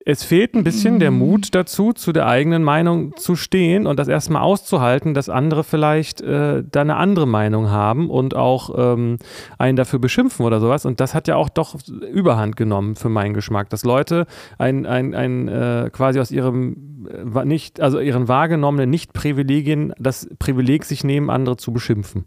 [0.05, 1.19] es fehlt ein bisschen der mhm.
[1.19, 6.21] Mut dazu, zu der eigenen Meinung zu stehen und das erstmal auszuhalten, dass andere vielleicht
[6.21, 9.17] äh, da eine andere Meinung haben und auch ähm,
[9.57, 10.85] einen dafür beschimpfen oder sowas.
[10.85, 11.75] Und das hat ja auch doch
[12.11, 14.25] Überhand genommen für meinen Geschmack, dass Leute
[14.57, 20.83] ein, ein, ein äh, quasi aus ihrem äh, nicht, also ihren wahrgenommenen Nicht-Privilegien das Privileg
[20.83, 22.25] sich nehmen, andere zu beschimpfen.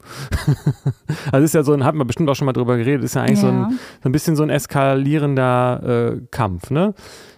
[1.32, 3.22] also ist ja so ein, hat man bestimmt auch schon mal drüber geredet, ist ja
[3.22, 3.48] eigentlich ja.
[3.48, 6.94] So, ein, so ein bisschen so ein eskalierender äh, Kampf, ne?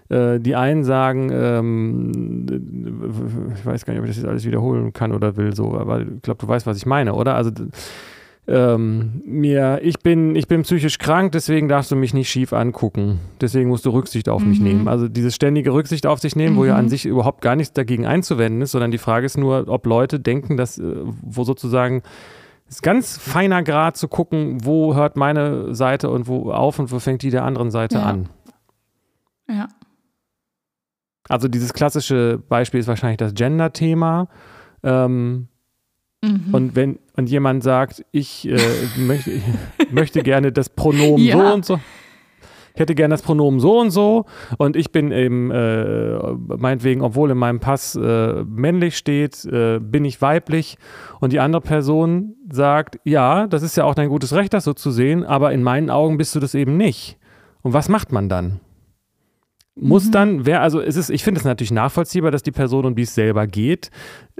[0.09, 2.47] Äh, die einen sagen, ähm,
[3.55, 6.01] ich weiß gar nicht, ob ich das jetzt alles wiederholen kann oder will, so, aber
[6.01, 7.35] ich glaube, du weißt, was ich meine, oder?
[7.35, 7.51] Also
[8.47, 13.21] ähm, mir, ich bin, ich bin psychisch krank, deswegen darfst du mich nicht schief angucken.
[13.43, 14.49] Deswegen musst du Rücksicht auf mhm.
[14.49, 14.89] mich nehmen.
[14.89, 16.59] Also dieses ständige Rücksicht auf sich nehmen, mhm.
[16.59, 16.89] wo ja an mhm.
[16.89, 20.57] sich überhaupt gar nichts dagegen einzuwenden ist, sondern die Frage ist nur, ob Leute denken,
[20.57, 22.03] dass, äh, wo sozusagen
[22.71, 26.99] ist ganz feiner Grad zu gucken, wo hört meine Seite und wo auf und wo
[26.99, 28.05] fängt die der anderen Seite ja.
[28.05, 28.31] an.
[29.51, 29.69] Ja.
[31.29, 34.29] Also dieses klassische Beispiel ist wahrscheinlich das Gender-Thema.
[34.83, 35.49] Ähm,
[36.23, 36.53] mhm.
[36.53, 38.59] Und wenn und jemand sagt, ich, äh,
[38.97, 41.37] möchte, ich möchte gerne das Pronomen ja.
[41.37, 41.81] so und so.
[42.75, 44.25] Ich hätte gerne das Pronomen so und so
[44.57, 50.05] und ich bin eben, äh, meinetwegen, obwohl in meinem Pass äh, männlich steht, äh, bin
[50.05, 50.79] ich weiblich
[51.19, 54.75] und die andere Person sagt, ja, das ist ja auch dein gutes Recht, das so
[54.75, 57.19] zu sehen, aber in meinen Augen bist du das eben nicht.
[57.63, 58.61] Und was macht man dann?
[59.81, 60.13] Muss mhm.
[60.13, 63.03] dann, wer, also es ist, ich finde es natürlich nachvollziehbar, dass die Person, um die
[63.03, 63.91] es selber geht,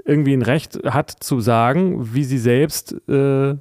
[0.05, 3.57] irgendwie ein Recht hat zu sagen, wie sie selbst äh, äh,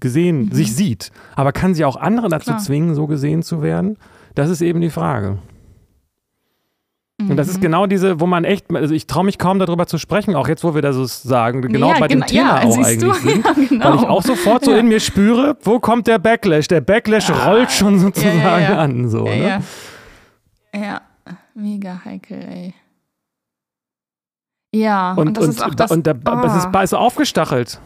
[0.00, 0.52] gesehen, mhm.
[0.52, 1.10] sich sieht.
[1.34, 2.58] Aber kann sie auch andere dazu Klar.
[2.58, 3.96] zwingen, so gesehen zu werden?
[4.34, 5.38] Das ist eben die Frage.
[7.18, 7.62] Und das ist mhm.
[7.62, 10.64] genau diese, wo man echt, also ich traue mich kaum darüber zu sprechen, auch jetzt,
[10.64, 13.12] wo wir das so sagen, genau ja, bei dem Thema ja, auch eigentlich du?
[13.14, 13.88] sind, ja, genau.
[13.88, 16.68] weil ich auch sofort so in mir spüre, wo kommt der Backlash?
[16.68, 19.08] Der Backlash rollt schon sozusagen an.
[19.08, 19.62] So, ne?
[20.76, 21.00] Ja,
[21.54, 22.74] mega heikel, ey.
[24.74, 25.90] Ja, und, und das und, ist auch das.
[25.90, 26.46] Und da, oh.
[26.46, 27.80] es ist, ist aufgestachelt.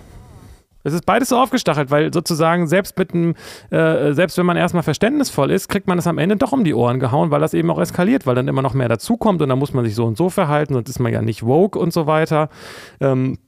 [0.83, 3.35] Es ist beides so aufgestachelt, weil sozusagen selbst mit einem,
[3.71, 6.75] äh, selbst wenn man erstmal verständnisvoll ist, kriegt man es am Ende doch um die
[6.75, 9.59] Ohren gehauen, weil das eben auch eskaliert, weil dann immer noch mehr dazukommt und dann
[9.59, 12.07] muss man sich so und so verhalten, sonst ist man ja nicht woke und so
[12.07, 12.49] weiter.
[13.01, 13.39] Ähm,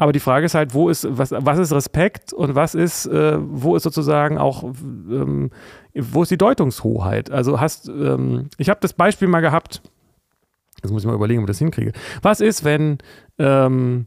[0.00, 3.36] aber die Frage ist halt, wo ist, was, was ist Respekt und was ist, äh,
[3.38, 5.50] wo ist sozusagen auch, ähm,
[5.94, 7.30] wo ist die Deutungshoheit?
[7.30, 9.82] Also hast, ähm, ich habe das Beispiel mal gehabt,
[10.82, 11.92] jetzt muss ich mal überlegen, ob ich das hinkriege.
[12.22, 12.96] Was ist, wenn
[13.38, 14.06] ähm,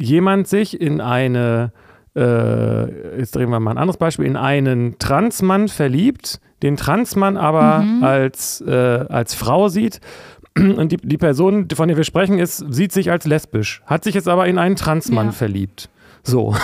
[0.00, 1.74] jemand sich in eine,
[2.16, 7.80] äh, jetzt drehen wir mal ein anderes Beispiel, in einen Transmann verliebt, den Transmann aber
[7.80, 8.02] mhm.
[8.02, 10.00] als, äh, als Frau sieht
[10.58, 14.14] und die, die Person, von der wir sprechen, ist, sieht sich als lesbisch, hat sich
[14.14, 15.32] jetzt aber in einen Transmann ja.
[15.32, 15.88] verliebt.
[16.22, 16.54] So.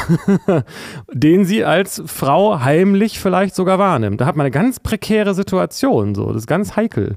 [1.13, 4.21] den sie als Frau heimlich vielleicht sogar wahrnimmt.
[4.21, 6.15] Da hat man eine ganz prekäre Situation.
[6.15, 6.27] So.
[6.29, 7.17] Das ist ganz heikel.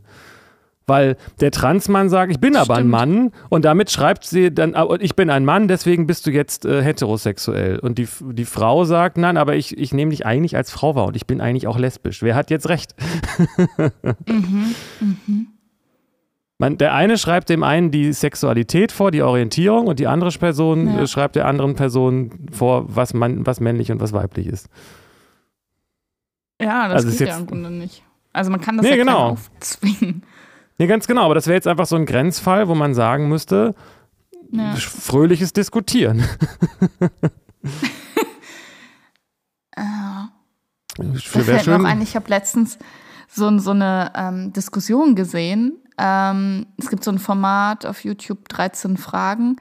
[0.90, 2.70] Weil der Transmann sagt, ich bin Stimmt.
[2.70, 6.32] aber ein Mann und damit schreibt sie dann, ich bin ein Mann, deswegen bist du
[6.32, 7.80] jetzt äh, heterosexuell.
[7.80, 11.08] Und die, die Frau sagt, nein, aber ich, ich nehme dich eigentlich als Frau wahr
[11.08, 12.24] und ich bin eigentlich auch lesbisch.
[12.24, 12.96] Wer hat jetzt recht?
[14.26, 15.48] mhm, mhm.
[16.60, 20.88] Man, der eine schreibt dem einen die Sexualität vor, die Orientierung, und die andere Person
[20.88, 21.02] ja.
[21.02, 24.68] Äh, schreibt der anderen Person vor, was, man, was männlich und was weiblich ist.
[26.60, 28.04] Ja, das also geht ja im Grunde nicht.
[28.34, 29.30] Also man kann das nee, ja genau.
[29.30, 30.24] aufzwingen.
[30.80, 33.74] Nee, ganz genau, aber das wäre jetzt einfach so ein Grenzfall, wo man sagen müsste,
[34.52, 34.76] ja.
[34.76, 36.24] fröhliches Diskutieren.
[39.78, 40.30] ja.
[40.98, 42.80] Das fällt mir auch ein, ich habe letztens
[43.28, 45.78] so, so eine ähm, Diskussion gesehen.
[45.98, 49.58] Ähm, es gibt so ein Format auf YouTube, 13 Fragen.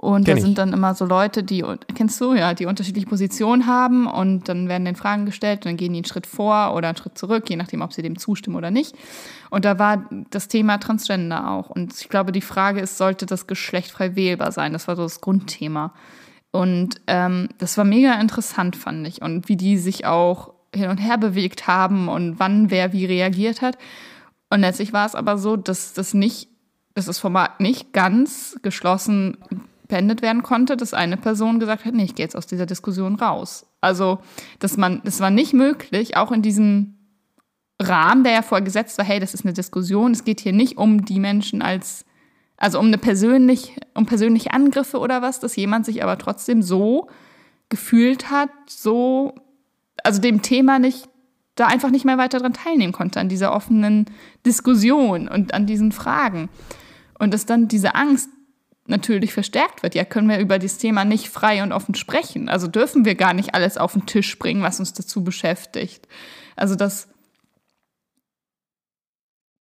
[0.00, 1.62] Und Kenn da sind dann immer so Leute, die,
[1.94, 5.76] kennst du, ja, die unterschiedliche Positionen haben und dann werden den Fragen gestellt und dann
[5.76, 8.56] gehen die einen Schritt vor oder einen Schritt zurück, je nachdem, ob sie dem zustimmen
[8.56, 8.96] oder nicht.
[9.50, 11.68] Und da war das Thema Transgender auch.
[11.68, 14.72] Und ich glaube, die Frage ist, sollte das Geschlecht frei wählbar sein?
[14.72, 15.92] Das war so das Grundthema.
[16.50, 19.20] Und ähm, das war mega interessant, fand ich.
[19.20, 23.60] Und wie die sich auch hin und her bewegt haben und wann wer wie reagiert
[23.60, 23.76] hat.
[24.50, 26.48] Und letztlich war es aber so, dass das nicht,
[26.94, 29.38] dass das Format nicht ganz geschlossen
[29.86, 33.16] beendet werden konnte, dass eine Person gesagt hat, nee, ich gehe jetzt aus dieser Diskussion
[33.16, 33.66] raus.
[33.80, 34.20] Also,
[34.58, 36.94] dass man, das war nicht möglich, auch in diesem
[37.80, 40.76] Rahmen, der ja vorher gesetzt war, hey, das ist eine Diskussion, es geht hier nicht
[40.76, 42.04] um die Menschen als,
[42.56, 47.08] also um eine persönlich, um persönliche Angriffe oder was, dass jemand sich aber trotzdem so
[47.68, 49.34] gefühlt hat, so
[50.04, 51.08] also dem Thema nicht,
[51.60, 54.06] da einfach nicht mehr weiter dran teilnehmen konnte, an dieser offenen
[54.46, 56.48] Diskussion und an diesen Fragen.
[57.18, 58.30] Und dass dann diese Angst
[58.86, 59.94] natürlich verstärkt wird.
[59.94, 62.48] Ja, können wir über dieses Thema nicht frei und offen sprechen.
[62.48, 66.08] Also dürfen wir gar nicht alles auf den Tisch bringen, was uns dazu beschäftigt.
[66.56, 67.08] Also das,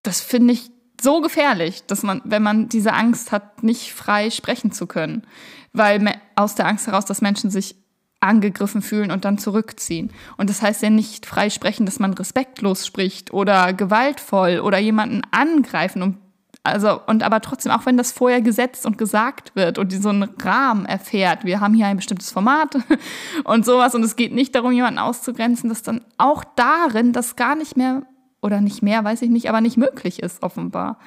[0.01, 4.71] das finde ich so gefährlich, dass man, wenn man diese Angst hat, nicht frei sprechen
[4.71, 5.27] zu können.
[5.73, 7.75] Weil aus der Angst heraus, dass Menschen sich
[8.19, 10.11] angegriffen fühlen und dann zurückziehen.
[10.37, 15.21] Und das heißt ja nicht frei sprechen, dass man respektlos spricht oder gewaltvoll oder jemanden
[15.31, 16.17] angreifen und
[16.61, 20.29] also, und aber trotzdem, auch wenn das vorher gesetzt und gesagt wird und so einen
[20.41, 22.75] Rahmen erfährt, wir haben hier ein bestimmtes Format
[23.45, 27.55] und sowas und es geht nicht darum, jemanden auszugrenzen, dass dann auch darin das gar
[27.55, 28.03] nicht mehr
[28.41, 30.99] oder nicht mehr, weiß ich nicht, aber nicht möglich ist, offenbar.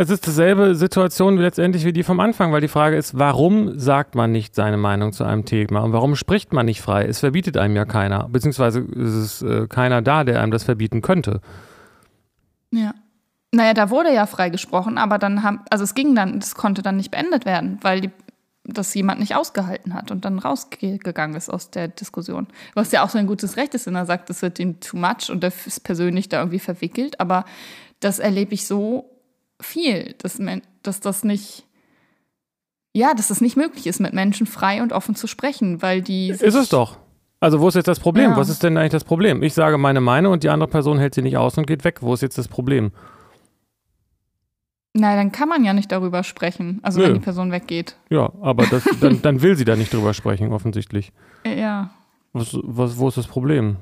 [0.00, 4.14] Es ist dieselbe Situation letztendlich wie die vom Anfang, weil die Frage ist, warum sagt
[4.14, 7.04] man nicht seine Meinung zu einem Thema und warum spricht man nicht frei?
[7.06, 11.02] Es verbietet einem ja keiner, beziehungsweise ist es äh, keiner da, der einem das verbieten
[11.02, 11.40] könnte.
[12.70, 12.94] Ja.
[13.50, 16.82] Naja, da wurde ja frei gesprochen, aber dann haben, also es ging dann, das konnte
[16.82, 18.10] dann nicht beendet werden, weil die,
[18.62, 22.46] das jemand nicht ausgehalten hat und dann rausgegangen ist aus der Diskussion.
[22.74, 24.96] Was ja auch so ein gutes Recht ist, wenn er sagt, das wird ihm too
[24.96, 27.44] much und er ist persönlich da irgendwie verwickelt, aber
[27.98, 29.17] das erlebe ich so
[29.60, 30.40] viel, dass,
[30.82, 31.64] dass das nicht,
[32.92, 36.30] ja, dass das nicht möglich ist, mit Menschen frei und offen zu sprechen, weil die.
[36.30, 36.98] Ist es doch.
[37.40, 38.32] Also, wo ist jetzt das Problem?
[38.32, 38.36] Ja.
[38.36, 39.42] Was ist denn eigentlich das Problem?
[39.42, 41.98] Ich sage meine Meinung und die andere Person hält sie nicht aus und geht weg.
[42.02, 42.90] Wo ist jetzt das Problem?
[44.94, 47.06] Na, dann kann man ja nicht darüber sprechen, also Nö.
[47.06, 47.96] wenn die Person weggeht.
[48.10, 51.12] Ja, aber das, dann, dann will sie da nicht drüber sprechen, offensichtlich.
[51.44, 51.90] Ja.
[52.32, 53.76] Was, was, wo ist das Problem?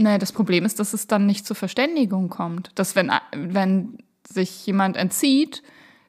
[0.00, 2.70] Naja, das Problem ist, dass es dann nicht zur Verständigung kommt.
[2.74, 5.62] Dass wenn, wenn sich jemand entzieht,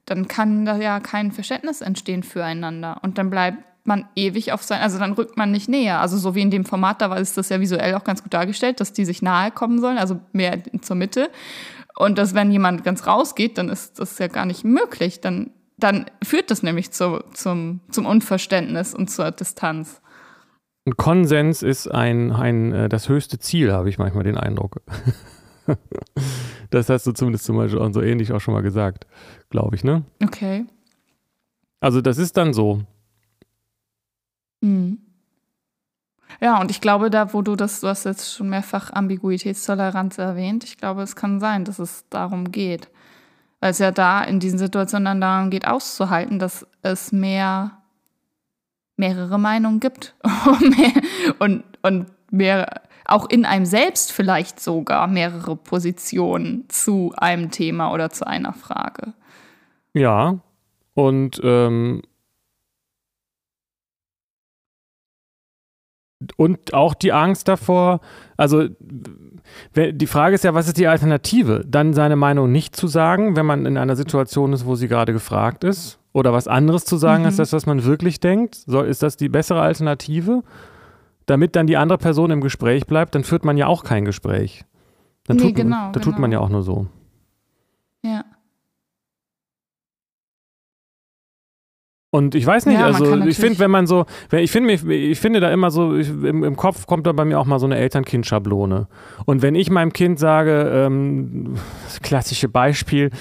[0.06, 3.00] dann kann da ja kein Verständnis entstehen füreinander.
[3.02, 6.00] Und dann bleibt man ewig auf sein, also dann rückt man nicht näher.
[6.00, 8.80] Also so wie in dem Format, da ist das ja visuell auch ganz gut dargestellt,
[8.80, 11.30] dass die sich nahe kommen sollen, also mehr zur Mitte.
[11.98, 15.20] Und dass wenn jemand ganz rausgeht, dann ist das ja gar nicht möglich.
[15.20, 20.02] Dann, dann führt das nämlich zu, zum, zum Unverständnis und zur Distanz.
[20.86, 24.82] Ein Konsens ist ein, ein, äh, das höchste Ziel, habe ich manchmal den Eindruck.
[26.72, 29.06] das hast du zumindest zum Beispiel auch so ähnlich auch schon mal gesagt,
[29.50, 30.04] glaube ich, ne?
[30.24, 30.66] Okay.
[31.80, 32.82] Also das ist dann so.
[34.62, 35.00] Mhm.
[36.40, 40.64] Ja, und ich glaube, da, wo du das, du hast jetzt schon mehrfach Ambiguitätstoleranz erwähnt,
[40.64, 42.90] ich glaube, es kann sein, dass es darum geht.
[43.60, 47.81] Weil es ja da in diesen Situationen dann darum geht, auszuhalten, dass es mehr
[49.02, 50.16] mehrere Meinungen gibt
[51.40, 58.12] und, und mehr, auch in einem selbst vielleicht sogar mehrere Positionen zu einem Thema oder
[58.12, 59.14] zu einer Frage.
[59.94, 60.40] Ja,
[60.94, 62.04] und ähm,
[66.38, 68.00] und auch die Angst davor,
[68.38, 68.70] also
[69.76, 71.64] die Frage ist ja, was ist die Alternative?
[71.68, 75.14] Dann seine Meinung nicht zu sagen, wenn man in einer Situation ist, wo sie gerade
[75.14, 77.28] gefragt ist, oder was anderes zu sagen, mhm.
[77.28, 78.56] als das, was man wirklich denkt.
[78.56, 80.44] So, ist das die bessere Alternative?
[81.26, 84.66] Damit dann die andere Person im Gespräch bleibt, dann führt man ja auch kein Gespräch.
[85.26, 86.04] Dann nee, tut, genau, da genau.
[86.04, 86.88] tut man ja auch nur so.
[88.04, 88.26] Ja.
[92.14, 95.40] Und ich weiß nicht, Ja, also ich finde, wenn man so, ich finde ich finde
[95.40, 97.78] da immer so, ich, im, im Kopf kommt da bei mir auch mal so eine
[97.78, 98.88] Eltern-Kind-Schablone.
[99.26, 103.12] Und wenn ich meinem Kind sage, ähm, das klassische Beispiel,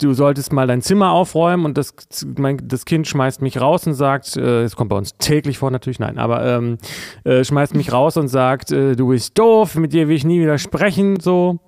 [0.00, 1.92] du solltest mal dein Zimmer aufräumen und das,
[2.38, 5.72] mein, das Kind schmeißt mich raus und sagt, äh, das kommt bei uns täglich vor
[5.72, 6.78] natürlich, nein, aber ähm,
[7.24, 10.40] äh, schmeißt mich raus und sagt, äh, du bist doof, mit dir will ich nie
[10.40, 11.58] wieder sprechen, so.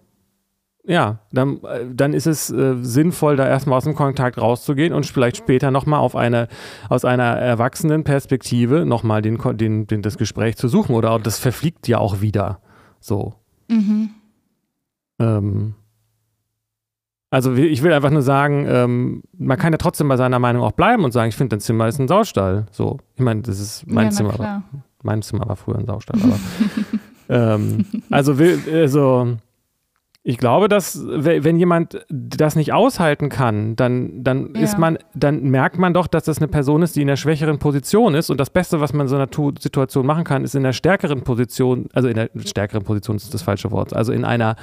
[0.88, 5.04] Ja, dann, äh, dann ist es äh, sinnvoll, da erstmal aus dem Kontakt rauszugehen und
[5.04, 6.48] vielleicht später nochmal auf eine,
[6.88, 10.94] aus einer erwachsenen Perspektive nochmal den, den, den, das Gespräch zu suchen.
[10.94, 12.60] Oder das verfliegt ja auch wieder.
[13.00, 13.34] So.
[13.68, 14.10] Mhm.
[15.18, 15.74] Ähm,
[17.28, 20.72] also ich will einfach nur sagen, ähm, man kann ja trotzdem bei seiner Meinung auch
[20.72, 22.64] bleiben und sagen, ich finde, dein Zimmer ist ein Saustall.
[22.70, 24.32] So, ich meine, das ist mein ja, Zimmer.
[24.32, 24.62] klar.
[25.02, 26.38] Mein Zimmer war früher ein Saustall, aber
[27.28, 28.32] ähm, also,
[28.72, 29.36] also
[30.24, 34.60] ich glaube, dass we- wenn jemand das nicht aushalten kann, dann, dann Ja.
[34.62, 37.58] ist man, dann merkt man doch, dass das eine Person ist, die in der schwächeren
[37.58, 38.28] Position ist.
[38.28, 40.72] Und das Beste, was man in so einer Tu- Situation machen kann, ist in der
[40.74, 44.56] stärkeren Position, also in der stärkeren Position ist das falsche Wort, also in einer,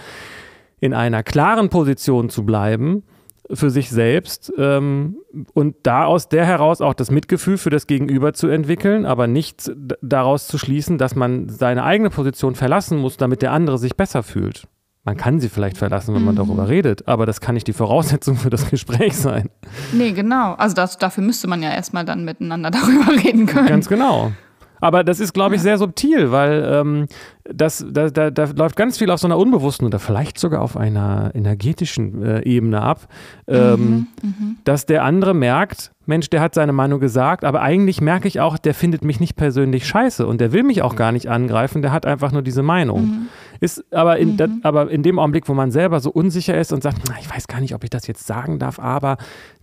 [0.82, 3.04] in einer klaren Position zu bleiben
[3.52, 5.18] für sich selbst ähm,
[5.54, 9.72] und da aus der heraus auch das Mitgefühl für das Gegenüber zu entwickeln, aber nicht
[10.02, 14.22] daraus zu schließen, dass man seine eigene Position verlassen muss, damit der andere sich besser
[14.24, 14.68] fühlt.
[15.06, 16.40] Man kann sie vielleicht verlassen, wenn man Mhm.
[16.40, 19.50] darüber redet, aber das kann nicht die Voraussetzung für das Gespräch sein.
[19.94, 20.54] Nee, genau.
[20.56, 23.68] Also das, dafür müsste man ja erstmal dann miteinander darüber reden können.
[23.68, 24.32] Ganz genau.
[24.82, 27.08] Aber das ist, glaube ich, sehr subtil, weil ähm,
[27.44, 30.78] das, da, da, da läuft ganz viel auf so einer unbewussten oder vielleicht sogar auf
[30.78, 33.08] einer energetischen äh, Ebene ab,
[33.48, 38.28] ähm, Mhm, dass der andere merkt, Mensch, der hat seine Meinung gesagt, aber eigentlich merke
[38.28, 41.30] ich auch, der findet mich nicht persönlich scheiße und der will mich auch gar nicht
[41.30, 43.02] angreifen, der hat einfach nur diese Meinung.
[43.02, 43.28] Mhm.
[43.60, 46.84] Ist aber in, dat, aber in dem Augenblick, wo man selber so unsicher ist und
[46.84, 49.18] sagt, na, ich weiß gar nicht, ob ich das jetzt sagen darf, aber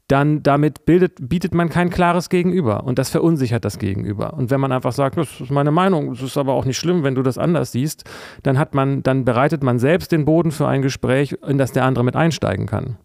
[0.09, 4.35] dann damit bildet, bietet man kein klares Gegenüber und das verunsichert das Gegenüber.
[4.35, 7.03] Und wenn man einfach sagt, das ist meine Meinung, es ist aber auch nicht schlimm,
[7.03, 8.05] wenn du das anders siehst,
[8.43, 11.85] dann hat man, dann bereitet man selbst den Boden für ein Gespräch, in das der
[11.85, 12.97] andere mit einsteigen kann.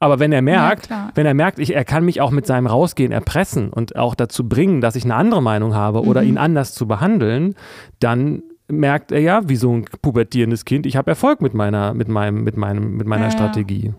[0.00, 1.10] Aber wenn er merkt, klar.
[1.14, 4.48] wenn er merkt, ich, er kann mich auch mit seinem Rausgehen erpressen und auch dazu
[4.48, 6.28] bringen, dass ich eine andere Meinung habe oder Mhm.
[6.28, 7.54] ihn anders zu behandeln,
[8.00, 12.08] dann merkt er ja, wie so ein pubertierendes Kind, ich habe Erfolg mit meiner, mit
[12.08, 13.36] meinem, mit meinem, mit meiner Ja, ja.
[13.36, 13.86] Strategie.
[13.88, 13.94] Ja.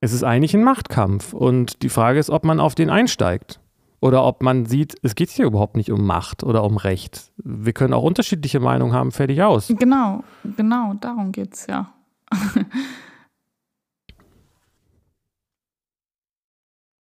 [0.00, 3.60] Es ist eigentlich ein Machtkampf und die Frage ist, ob man auf den einsteigt.
[4.00, 7.30] Oder ob man sieht, es geht hier überhaupt nicht um Macht oder um Recht.
[7.36, 9.68] Wir können auch unterschiedliche Meinungen haben, fertig aus.
[9.68, 10.24] Genau,
[10.56, 11.94] genau, darum geht's ja.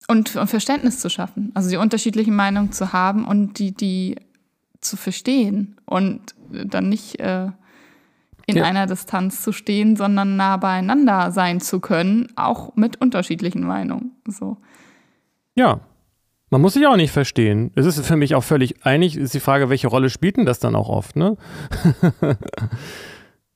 [0.08, 4.16] und, und Verständnis zu schaffen, also die unterschiedlichen Meinungen zu haben und die, die
[4.82, 7.52] zu verstehen und dann nicht äh,
[8.52, 8.64] in Ja.
[8.64, 14.12] einer Distanz zu stehen, sondern nah beieinander sein zu können, auch mit unterschiedlichen Meinungen.
[14.26, 14.58] So.
[15.54, 15.80] Ja.
[16.50, 17.70] Man muss sich auch nicht verstehen.
[17.76, 20.58] Es ist für mich auch völlig einig, ist die Frage, welche Rolle spielt denn das
[20.58, 21.38] dann auch oft, ne?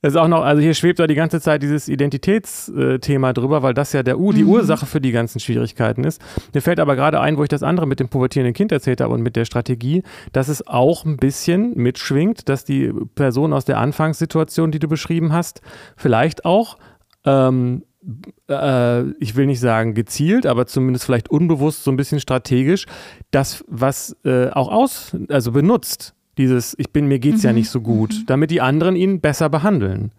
[0.07, 3.73] Es ist auch noch, also hier schwebt da die ganze Zeit dieses Identitätsthema drüber, weil
[3.73, 4.51] das ja der U, die Mhm.
[4.51, 6.21] Ursache für die ganzen Schwierigkeiten ist.
[6.53, 9.13] Mir fällt aber gerade ein, wo ich das andere mit dem pubertierenden Kind erzählt habe
[9.13, 13.79] und mit der Strategie, dass es auch ein bisschen mitschwingt, dass die Person aus der
[13.79, 15.59] Anfangssituation, die du beschrieben hast,
[15.97, 16.77] vielleicht auch
[17.25, 17.83] ähm,
[18.49, 22.85] äh, ich will nicht sagen gezielt, aber zumindest vielleicht unbewusst so ein bisschen strategisch,
[23.31, 27.69] das, was äh, auch aus, also benutzt, dieses, ich bin, mir geht's ja Mhm, nicht
[27.69, 30.11] so gut, damit die anderen ihn besser behandeln.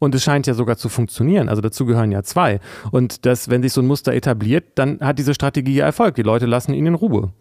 [0.00, 1.48] Und es scheint ja sogar zu funktionieren.
[1.48, 2.60] Also dazu gehören ja zwei.
[2.90, 6.14] Und das, wenn sich so ein Muster etabliert, dann hat diese Strategie ja Erfolg.
[6.16, 7.32] Die Leute lassen ihn in Ruhe.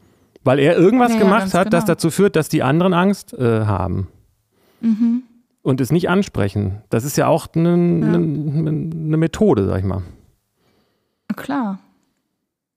[0.45, 1.93] Weil er irgendwas Ja, ja, gemacht hat, das genau.
[1.93, 4.07] dazu führt, dass die anderen Angst äh, haben
[4.81, 5.23] Mhm.
[5.61, 6.81] und es nicht ansprechen.
[6.89, 10.03] Das ist ja auch eine ne, ne Methode, sag ich mal.
[11.36, 11.79] Klar.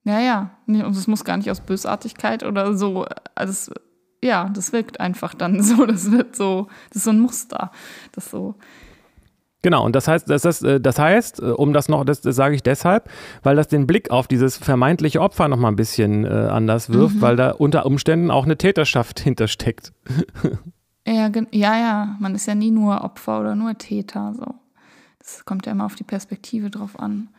[0.05, 0.51] Ja, ja.
[0.65, 3.05] Und es muss gar nicht aus Bösartigkeit oder so.
[3.35, 3.73] Also,
[4.23, 5.85] ja, das wirkt einfach dann so.
[5.85, 7.71] Das wird so, das ist so ein Muster.
[8.11, 8.55] Das so.
[9.63, 12.35] Genau, und das heißt, das, das, äh, das heißt, äh, um das noch, das, das
[12.35, 13.09] sage ich deshalb,
[13.43, 17.15] weil das den Blick auf dieses vermeintliche Opfer noch mal ein bisschen äh, anders wirft,
[17.15, 17.21] mhm.
[17.21, 19.93] weil da unter Umständen auch eine Täterschaft hintersteckt.
[21.05, 24.33] Ja, ja, ja, man ist ja nie nur Opfer oder nur Täter.
[24.35, 24.55] So.
[25.19, 27.29] Das kommt ja immer auf die Perspektive drauf an.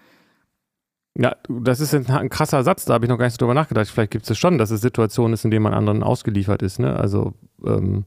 [1.20, 3.88] Ja, das ist ein, krasser Satz, da habe ich noch gar nicht so drüber nachgedacht.
[3.88, 6.78] Vielleicht gibt es schon, dass es Situationen ist, in denen man anderen ausgeliefert ist.
[6.78, 6.94] Ne?
[6.94, 7.34] Also,
[7.66, 8.04] ähm,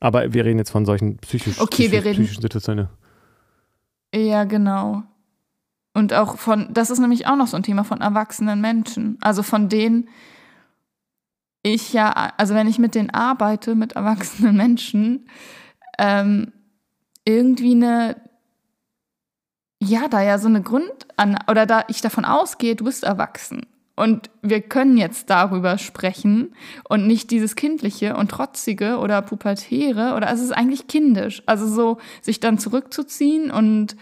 [0.00, 2.88] aber wir reden jetzt von solchen psychisch, okay, psychisch, psychischen Situationen.
[4.14, 5.02] Ja, genau.
[5.94, 9.16] Und auch von, das ist nämlich auch noch so ein Thema von erwachsenen Menschen.
[9.22, 10.08] Also von denen
[11.62, 15.26] ich ja, also wenn ich mit denen arbeite, mit erwachsenen Menschen,
[15.98, 16.52] ähm,
[17.24, 18.16] irgendwie eine,
[19.84, 23.66] ja, da ja so eine Grund an, oder da ich davon ausgehe, du bist erwachsen.
[23.96, 26.54] Und wir können jetzt darüber sprechen
[26.88, 31.44] und nicht dieses Kindliche und Trotzige oder Pubertäre oder also es ist eigentlich kindisch.
[31.46, 33.94] Also so sich dann zurückzuziehen und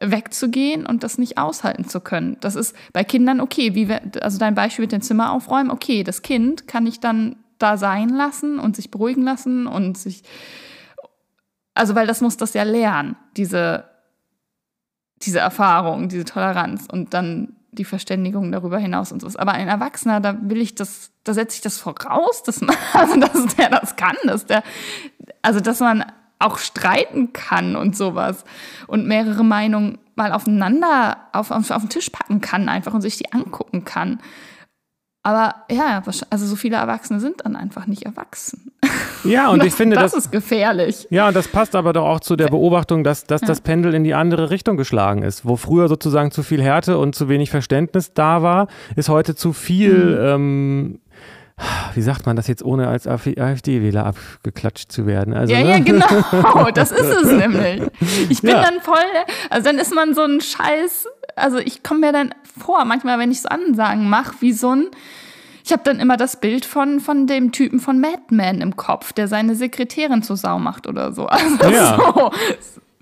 [0.00, 2.36] wegzugehen und das nicht aushalten zu können.
[2.40, 3.74] Das ist bei Kindern okay.
[3.74, 7.36] Wie wir, also dein Beispiel mit dem Zimmer aufräumen, okay, das Kind kann ich dann
[7.58, 10.22] da sein lassen und sich beruhigen lassen und sich,
[11.74, 13.89] also weil das muss das ja lernen, diese,
[15.22, 19.28] diese Erfahrung, diese Toleranz und dann die Verständigung darüber hinaus und so.
[19.38, 23.18] Aber ein Erwachsener, da will ich das, da setze ich das voraus, dass man, also
[23.18, 24.62] dass der das kann, dass der,
[25.42, 26.04] also dass man
[26.38, 28.44] auch streiten kann und sowas
[28.86, 33.18] und mehrere Meinungen mal aufeinander auf, auf, auf den Tisch packen kann einfach und sich
[33.18, 34.20] die angucken kann.
[35.22, 38.72] Aber ja, also so viele Erwachsene sind dann einfach nicht erwachsen.
[39.22, 41.06] Ja, und das, ich finde, das, das ist gefährlich.
[41.10, 43.46] Ja, und das passt aber doch auch zu der Beobachtung, dass, dass ja.
[43.46, 45.44] das Pendel in die andere Richtung geschlagen ist.
[45.44, 49.52] Wo früher sozusagen zu viel Härte und zu wenig Verständnis da war, ist heute zu
[49.52, 50.26] viel mhm.
[50.26, 51.00] ähm,
[51.94, 55.34] wie sagt man das jetzt, ohne als AfD-Wähler abgeklatscht zu werden?
[55.34, 55.70] Also, ja, ne?
[55.70, 56.70] ja, genau.
[56.74, 57.82] Das ist es nämlich.
[58.28, 58.62] Ich bin ja.
[58.62, 58.96] dann voll,
[59.50, 61.06] also dann ist man so ein Scheiß,
[61.36, 64.86] also ich komme mir dann vor, manchmal, wenn ich so Ansagen mache, wie so ein,
[65.64, 69.28] ich habe dann immer das Bild von, von dem Typen von Madman im Kopf, der
[69.28, 71.26] seine Sekretärin zur Sau macht oder so.
[71.30, 71.96] Also ja.
[71.96, 72.30] so,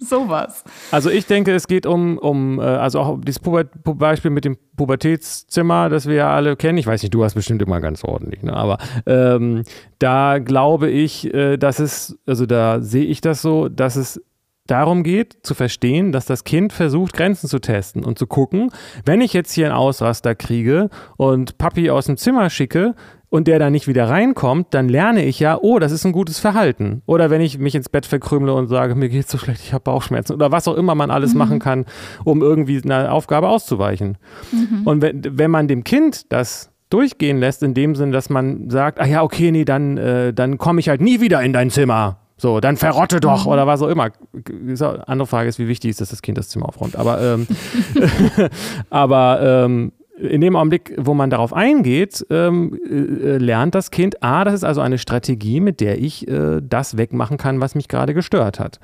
[0.00, 0.62] Sowas.
[0.92, 5.88] Also ich denke, es geht um, um äh, also auch dieses Beispiel mit dem Pubertätszimmer,
[5.88, 6.78] das wir ja alle kennen.
[6.78, 8.52] Ich weiß nicht, du hast bestimmt immer ganz ordentlich, ne?
[8.52, 9.64] aber ähm,
[9.98, 14.22] da glaube ich, äh, dass es, also da sehe ich das so, dass es
[14.68, 18.70] darum geht, zu verstehen, dass das Kind versucht, Grenzen zu testen und zu gucken,
[19.04, 22.94] wenn ich jetzt hier einen Ausraster kriege und Papi aus dem Zimmer schicke,
[23.30, 26.38] und der da nicht wieder reinkommt, dann lerne ich ja, oh, das ist ein gutes
[26.38, 27.02] Verhalten.
[27.06, 29.84] Oder wenn ich mich ins Bett verkrümle und sage, mir geht's so schlecht, ich habe
[29.84, 31.38] Bauchschmerzen oder was auch immer man alles mhm.
[31.38, 31.84] machen kann,
[32.24, 34.16] um irgendwie einer Aufgabe auszuweichen.
[34.52, 34.86] Mhm.
[34.86, 38.98] Und wenn, wenn man dem Kind das durchgehen lässt, in dem Sinn, dass man sagt,
[38.98, 42.20] ah ja, okay, nee, dann, äh, dann komme ich halt nie wieder in dein Zimmer.
[42.40, 44.10] So, dann verrotte doch oder was auch immer.
[45.06, 46.94] Andere Frage ist, wie wichtig ist, dass das Kind das Zimmer aufräumt.
[46.94, 47.48] Aber, ähm,
[48.90, 54.44] aber ähm, in dem Augenblick, wo man darauf eingeht, ähm, äh, lernt das Kind, ah,
[54.44, 58.14] das ist also eine Strategie, mit der ich äh, das wegmachen kann, was mich gerade
[58.14, 58.80] gestört hat.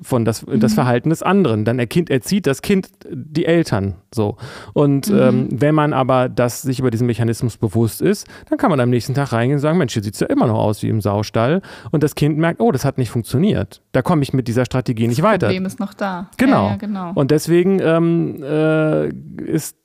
[0.00, 0.60] Von das, mhm.
[0.60, 1.64] das Verhalten des anderen.
[1.64, 4.36] Dann erkind, erzieht das Kind die Eltern so.
[4.72, 5.18] Und mhm.
[5.18, 8.90] ähm, wenn man aber das sich über diesen Mechanismus bewusst ist, dann kann man am
[8.90, 11.00] nächsten Tag reingehen und sagen, Mensch, hier sieht es ja immer noch aus wie im
[11.00, 11.62] Saustall.
[11.90, 13.82] Und das Kind merkt, oh, das hat nicht funktioniert.
[13.92, 15.46] Da komme ich mit dieser Strategie nicht weiter.
[15.46, 16.30] Das Problem ist noch da.
[16.36, 16.64] Genau.
[16.66, 17.12] Ja, ja, genau.
[17.14, 19.76] Und deswegen ähm, äh, ist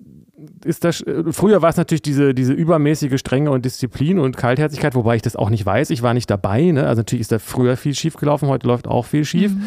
[0.63, 5.15] ist das, früher war es natürlich diese, diese übermäßige Strenge und Disziplin und Kaltherzigkeit, wobei
[5.15, 5.89] ich das auch nicht weiß.
[5.89, 6.71] Ich war nicht dabei.
[6.71, 6.86] Ne?
[6.86, 9.53] Also natürlich ist da früher viel schief gelaufen, heute läuft auch viel schief.
[9.53, 9.63] Mhm.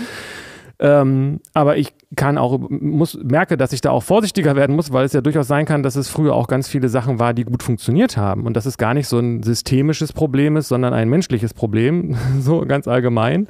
[0.80, 5.04] Ähm, aber ich kann auch, muss, merke, dass ich da auch vorsichtiger werden muss, weil
[5.04, 7.62] es ja durchaus sein kann, dass es früher auch ganz viele Sachen war, die gut
[7.62, 8.46] funktioniert haben.
[8.46, 12.60] Und dass es gar nicht so ein systemisches Problem ist, sondern ein menschliches Problem, so
[12.60, 13.40] ganz allgemein.
[13.40, 13.46] Mhm.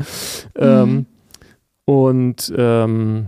[0.56, 1.06] Ähm,
[1.84, 3.26] und ähm,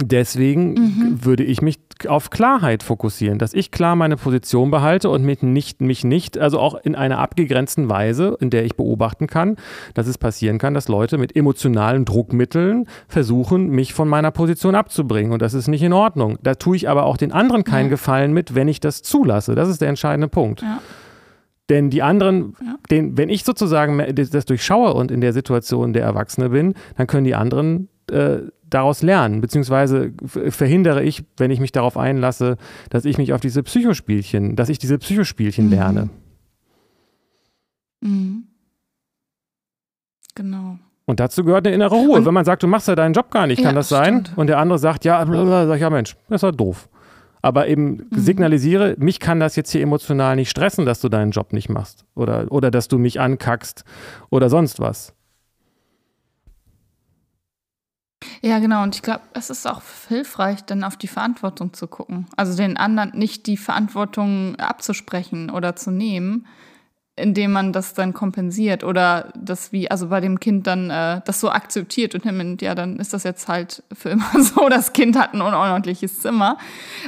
[0.00, 1.24] Deswegen mhm.
[1.24, 1.78] würde ich mich
[2.08, 6.58] auf Klarheit fokussieren, dass ich klar meine Position behalte und mich nicht, mich nicht, also
[6.58, 9.56] auch in einer abgegrenzten Weise, in der ich beobachten kann,
[9.94, 15.32] dass es passieren kann, dass Leute mit emotionalen Druckmitteln versuchen, mich von meiner Position abzubringen.
[15.32, 16.38] Und das ist nicht in Ordnung.
[16.42, 17.90] Da tue ich aber auch den anderen keinen ja.
[17.90, 19.54] Gefallen mit, wenn ich das zulasse.
[19.54, 20.62] Das ist der entscheidende Punkt.
[20.62, 20.80] Ja.
[21.68, 22.74] Denn die anderen, ja.
[22.90, 27.24] den, wenn ich sozusagen das durchschaue und in der Situation der Erwachsene bin, dann können
[27.24, 28.38] die anderen äh,
[28.74, 32.56] daraus lernen, beziehungsweise verhindere ich, wenn ich mich darauf einlasse,
[32.90, 35.70] dass ich mich auf diese Psychospielchen, dass ich diese Psychospielchen mhm.
[35.70, 36.08] lerne.
[38.00, 38.44] Mhm.
[40.34, 40.78] Genau.
[41.04, 42.16] Und dazu gehört eine innere Ruhe.
[42.18, 44.20] Und wenn man sagt, du machst ja deinen Job gar nicht, kann ja, das sein?
[44.24, 44.38] Stimmt.
[44.38, 46.88] Und der andere sagt, ja, blablabla, sag ich, ja Mensch, das ist halt doof.
[47.42, 48.06] Aber eben mhm.
[48.12, 52.04] signalisiere, mich kann das jetzt hier emotional nicht stressen, dass du deinen Job nicht machst
[52.14, 53.84] oder, oder dass du mich ankackst
[54.30, 55.12] oder sonst was.
[58.40, 58.82] Ja, genau.
[58.82, 62.26] Und ich glaube, es ist auch hilfreich, dann auf die Verantwortung zu gucken.
[62.36, 66.46] Also den anderen nicht die Verantwortung abzusprechen oder zu nehmen,
[67.14, 71.40] indem man das dann kompensiert oder das wie, also bei dem Kind dann äh, das
[71.40, 75.18] so akzeptiert und nimmt, ja, dann ist das jetzt halt für immer so, das Kind
[75.18, 76.56] hat ein unordentliches Zimmer.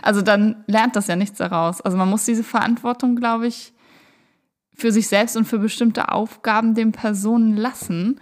[0.02, 1.80] Also dann lernt das ja nichts daraus.
[1.80, 3.72] Also man muss diese Verantwortung, glaube ich,
[4.74, 8.20] für sich selbst und für bestimmte Aufgaben den Personen lassen.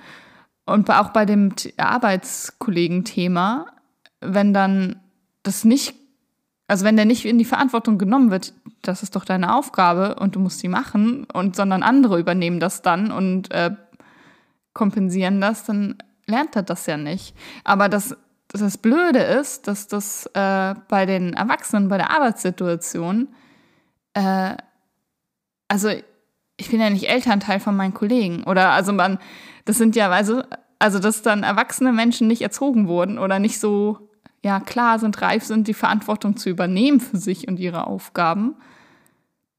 [0.64, 3.66] Und auch bei dem Arbeitskollegen-Thema,
[4.20, 5.00] wenn dann
[5.42, 5.94] das nicht,
[6.68, 10.36] also wenn der nicht in die Verantwortung genommen wird, das ist doch deine Aufgabe und
[10.36, 13.72] du musst sie machen, und sondern andere übernehmen das dann und äh,
[14.72, 15.96] kompensieren das, dann
[16.26, 17.34] lernt er das ja nicht.
[17.64, 18.16] Aber das,
[18.48, 23.28] das Blöde ist, dass das äh, bei den Erwachsenen, bei der Arbeitssituation,
[24.14, 24.56] äh,
[25.68, 25.90] also
[26.56, 28.44] ich bin ja nicht Elternteil von meinen Kollegen.
[28.44, 29.18] Oder also man,
[29.64, 30.42] das sind ja, also,
[30.78, 34.10] also dass dann erwachsene Menschen nicht erzogen wurden oder nicht so
[34.44, 38.56] ja klar sind, reif sind, die Verantwortung zu übernehmen für sich und ihre Aufgaben.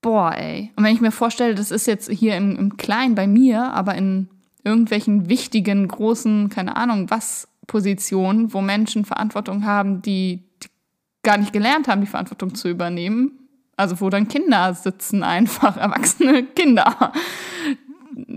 [0.01, 0.71] Boah, ey.
[0.75, 3.95] Und wenn ich mir vorstelle, das ist jetzt hier im, im Kleinen bei mir, aber
[3.95, 4.29] in
[4.65, 10.67] irgendwelchen wichtigen, großen, keine Ahnung, was Positionen, wo Menschen Verantwortung haben, die, die
[11.23, 13.42] gar nicht gelernt haben, die Verantwortung zu übernehmen.
[13.75, 17.11] Also wo dann Kinder sitzen, einfach erwachsene Kinder,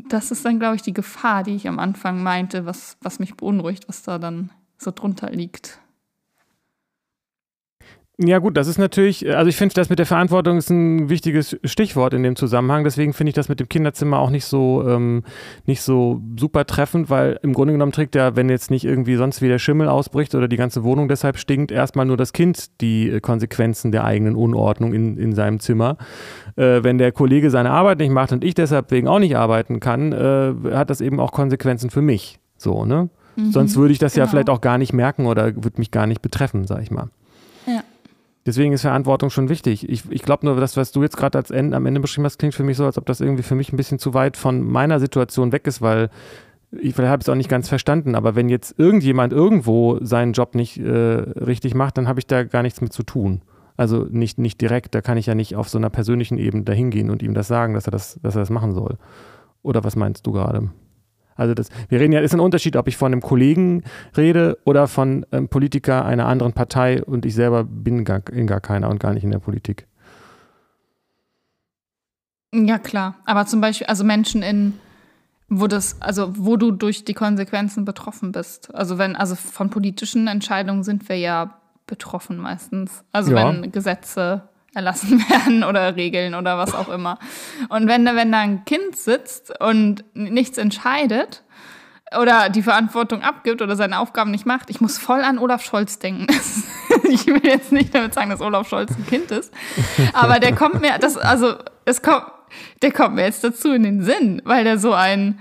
[0.08, 3.36] das ist dann, glaube ich, die Gefahr, die ich am Anfang meinte, was, was mich
[3.36, 5.78] beunruhigt, was da dann so drunter liegt.
[8.18, 11.58] Ja gut, das ist natürlich, also ich finde, das mit der Verantwortung ist ein wichtiges
[11.64, 12.82] Stichwort in dem Zusammenhang.
[12.82, 15.22] Deswegen finde ich das mit dem Kinderzimmer auch nicht so, ähm,
[15.66, 19.42] nicht so super treffend, weil im Grunde genommen trägt ja, wenn jetzt nicht irgendwie sonst
[19.42, 23.20] wie der Schimmel ausbricht oder die ganze Wohnung deshalb stinkt, erstmal nur das Kind die
[23.20, 25.98] Konsequenzen der eigenen Unordnung in, in seinem Zimmer.
[26.56, 29.78] Äh, wenn der Kollege seine Arbeit nicht macht und ich deshalb wegen auch nicht arbeiten
[29.78, 32.38] kann, äh, hat das eben auch Konsequenzen für mich.
[32.56, 33.10] So, ne?
[33.36, 34.24] Mhm, Sonst würde ich das genau.
[34.24, 37.10] ja vielleicht auch gar nicht merken oder würde mich gar nicht betreffen, sag ich mal.
[38.46, 39.88] Deswegen ist Verantwortung schon wichtig.
[39.88, 42.62] Ich, ich glaube nur, das, was du jetzt gerade am Ende beschrieben hast, klingt für
[42.62, 45.50] mich so, als ob das irgendwie für mich ein bisschen zu weit von meiner Situation
[45.50, 46.10] weg ist, weil
[46.70, 50.54] ich vielleicht habe es auch nicht ganz verstanden, aber wenn jetzt irgendjemand irgendwo seinen Job
[50.54, 53.42] nicht äh, richtig macht, dann habe ich da gar nichts mit zu tun.
[53.76, 56.90] Also nicht, nicht direkt, da kann ich ja nicht auf so einer persönlichen Ebene dahin
[56.90, 58.96] gehen und ihm das sagen, dass er das, dass er das machen soll.
[59.62, 60.70] Oder was meinst du gerade?
[61.36, 63.84] Also das, wir reden ja, ist ein Unterschied, ob ich von einem Kollegen
[64.16, 68.60] rede oder von einem Politiker einer anderen Partei und ich selber bin gar, in gar
[68.60, 69.86] keiner und gar nicht in der Politik.
[72.54, 73.16] Ja, klar.
[73.26, 74.74] Aber zum Beispiel, also Menschen in,
[75.48, 78.74] wo das, also wo du durch die Konsequenzen betroffen bist.
[78.74, 83.04] Also wenn, also von politischen Entscheidungen sind wir ja betroffen meistens.
[83.12, 83.48] Also ja.
[83.48, 87.18] wenn Gesetze erlassen werden oder Regeln oder was auch immer.
[87.68, 91.42] Und wenn, wenn da ein Kind sitzt und nichts entscheidet
[92.16, 95.98] oder die Verantwortung abgibt oder seine Aufgaben nicht macht, ich muss voll an Olaf Scholz
[95.98, 96.26] denken.
[97.08, 99.52] ich will jetzt nicht damit sagen, dass Olaf Scholz ein Kind ist,
[100.12, 101.54] aber der kommt mir, das, also
[101.84, 102.26] es kommt,
[102.82, 105.40] der kommt mir jetzt dazu in den Sinn, weil der so ein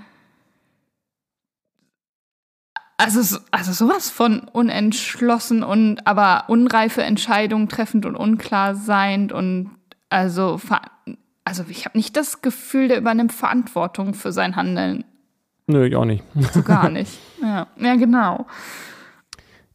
[2.98, 9.70] also, also sowas von unentschlossen und aber unreife Entscheidungen treffend und unklar seiend und
[10.08, 10.58] also,
[11.44, 15.04] also ich habe nicht das Gefühl, der übernimmt Verantwortung für sein Handeln.
[15.66, 16.24] Nö, ich auch nicht.
[16.52, 17.18] So gar nicht.
[17.42, 18.46] Ja, ja genau.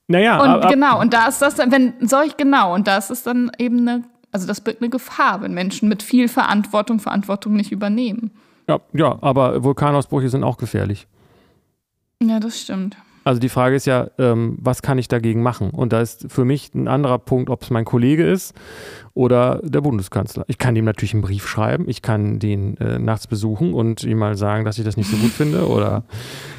[0.08, 3.12] Naja, und ab, genau, und da ist das dann, wenn solch genau, und da ist
[3.12, 7.54] es dann eben eine, also das birgt eine Gefahr, wenn Menschen mit viel Verantwortung Verantwortung
[7.54, 8.32] nicht übernehmen.
[8.68, 11.08] Ja, ja, aber Vulkanausbrüche sind auch gefährlich.
[12.22, 12.98] Ja, das stimmt.
[13.24, 15.70] Also die Frage ist ja, ähm, was kann ich dagegen machen?
[15.70, 18.56] Und da ist für mich ein anderer Punkt, ob es mein Kollege ist
[19.14, 20.44] oder der Bundeskanzler.
[20.48, 24.18] Ich kann dem natürlich einen Brief schreiben, ich kann den äh, nachts besuchen und ihm
[24.18, 26.04] mal sagen, dass ich das nicht so gut finde oder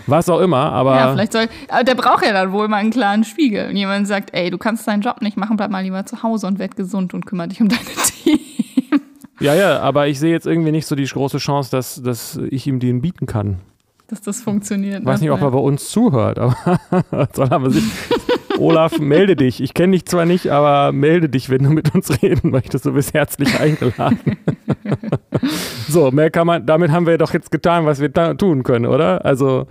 [0.07, 0.73] was auch immer.
[0.73, 1.49] Aber ja, vielleicht soll.
[1.69, 3.69] Aber der braucht ja dann wohl mal einen klaren Spiegel.
[3.69, 6.47] Und jemand sagt, ey, du kannst deinen Job nicht machen, bleib mal lieber zu Hause
[6.47, 7.83] und werd gesund und kümmere dich um deine
[8.23, 8.39] Team.
[9.41, 12.69] Ja, ja, aber ich sehe jetzt irgendwie nicht so die große Chance, dass, dass ich
[12.69, 13.59] ihm den bieten kann
[14.13, 15.01] dass das funktioniert.
[15.01, 16.55] Ich weiß nicht, ob er bei uns zuhört, aber
[17.33, 17.85] soll aber sich.
[18.59, 19.63] Olaf, melde dich.
[19.63, 22.85] Ich kenne dich zwar nicht, aber melde dich, wenn du mit uns reden möchtest.
[22.85, 24.37] Du bist herzlich eingeladen.
[25.89, 29.25] so, mehr kann man, damit haben wir doch jetzt getan, was wir tun können, oder?
[29.25, 29.67] Also,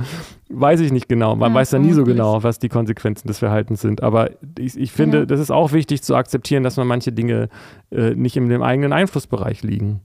[0.49, 1.35] weiß ich nicht genau.
[1.35, 4.01] Man ja, weiß ja nie so genau, was die Konsequenzen des Verhaltens sind.
[4.01, 5.25] Aber ich, ich finde, ja.
[5.25, 7.49] das ist auch wichtig zu akzeptieren, dass man manche Dinge
[7.91, 10.01] äh, nicht in dem eigenen Einflussbereich liegen.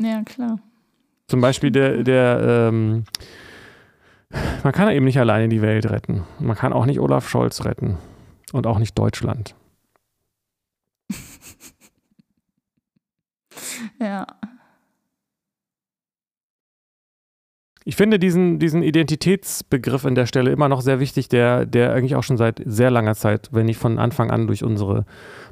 [0.00, 0.60] Ja, klar.
[1.26, 3.04] Zum Beispiel der, der ähm,
[4.62, 6.24] man kann eben nicht alleine die Welt retten.
[6.38, 7.98] Man kann auch nicht Olaf Scholz retten
[8.52, 9.54] und auch nicht Deutschland.
[14.00, 14.26] ja.
[17.86, 22.16] Ich finde diesen, diesen Identitätsbegriff an der Stelle immer noch sehr wichtig, der, der eigentlich
[22.16, 25.04] auch schon seit sehr langer Zeit, wenn nicht von Anfang an durch unsere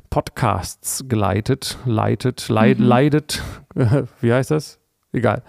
[0.09, 2.87] Podcasts geleitet, leitet, leid, mhm.
[2.87, 3.43] leidet,
[3.75, 4.82] äh, wie heißt das?
[5.13, 5.43] Egal.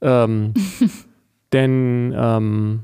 [0.00, 0.54] Ähm,
[1.52, 2.80] denn ähm,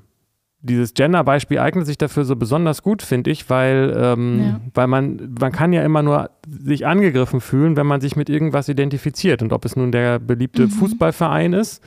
[0.65, 4.61] dieses Gender-Beispiel eignet sich dafür so besonders gut, finde ich, weil, ähm, ja.
[4.73, 8.71] weil man, man kann ja immer nur sich angegriffen fühlen, wenn man sich mit irgendwas
[8.71, 9.43] identifiziert.
[9.43, 10.71] Und ob es nun der beliebte mhm.
[10.71, 11.85] Fußballverein ist,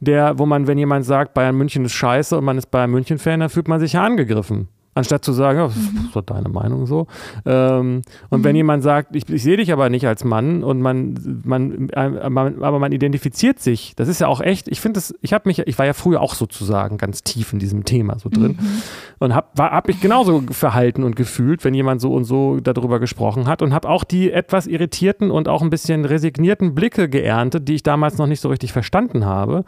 [0.00, 3.40] der, wo man, wenn jemand sagt, Bayern München ist scheiße und man ist Bayern München-Fan,
[3.40, 4.68] dann fühlt man sich ja angegriffen.
[4.96, 6.08] Anstatt zu sagen, ja, das ist mhm.
[6.14, 7.08] doch deine Meinung so.
[7.44, 8.44] Ähm, und mhm.
[8.44, 12.30] wenn jemand sagt, ich, ich sehe dich aber nicht als Mann und man, man, äh,
[12.30, 15.48] man, aber man identifiziert sich, das ist ja auch echt, ich finde das, ich habe
[15.48, 18.82] mich, ich war ja früher auch sozusagen ganz tief in diesem Thema so drin mhm.
[19.18, 23.48] und habe hab mich genauso verhalten und gefühlt, wenn jemand so und so darüber gesprochen
[23.48, 27.74] hat und habe auch die etwas irritierten und auch ein bisschen resignierten Blicke geerntet, die
[27.74, 29.64] ich damals noch nicht so richtig verstanden habe.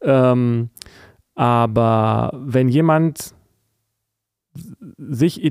[0.00, 0.70] Ähm,
[1.34, 3.34] aber wenn jemand
[4.96, 5.42] sich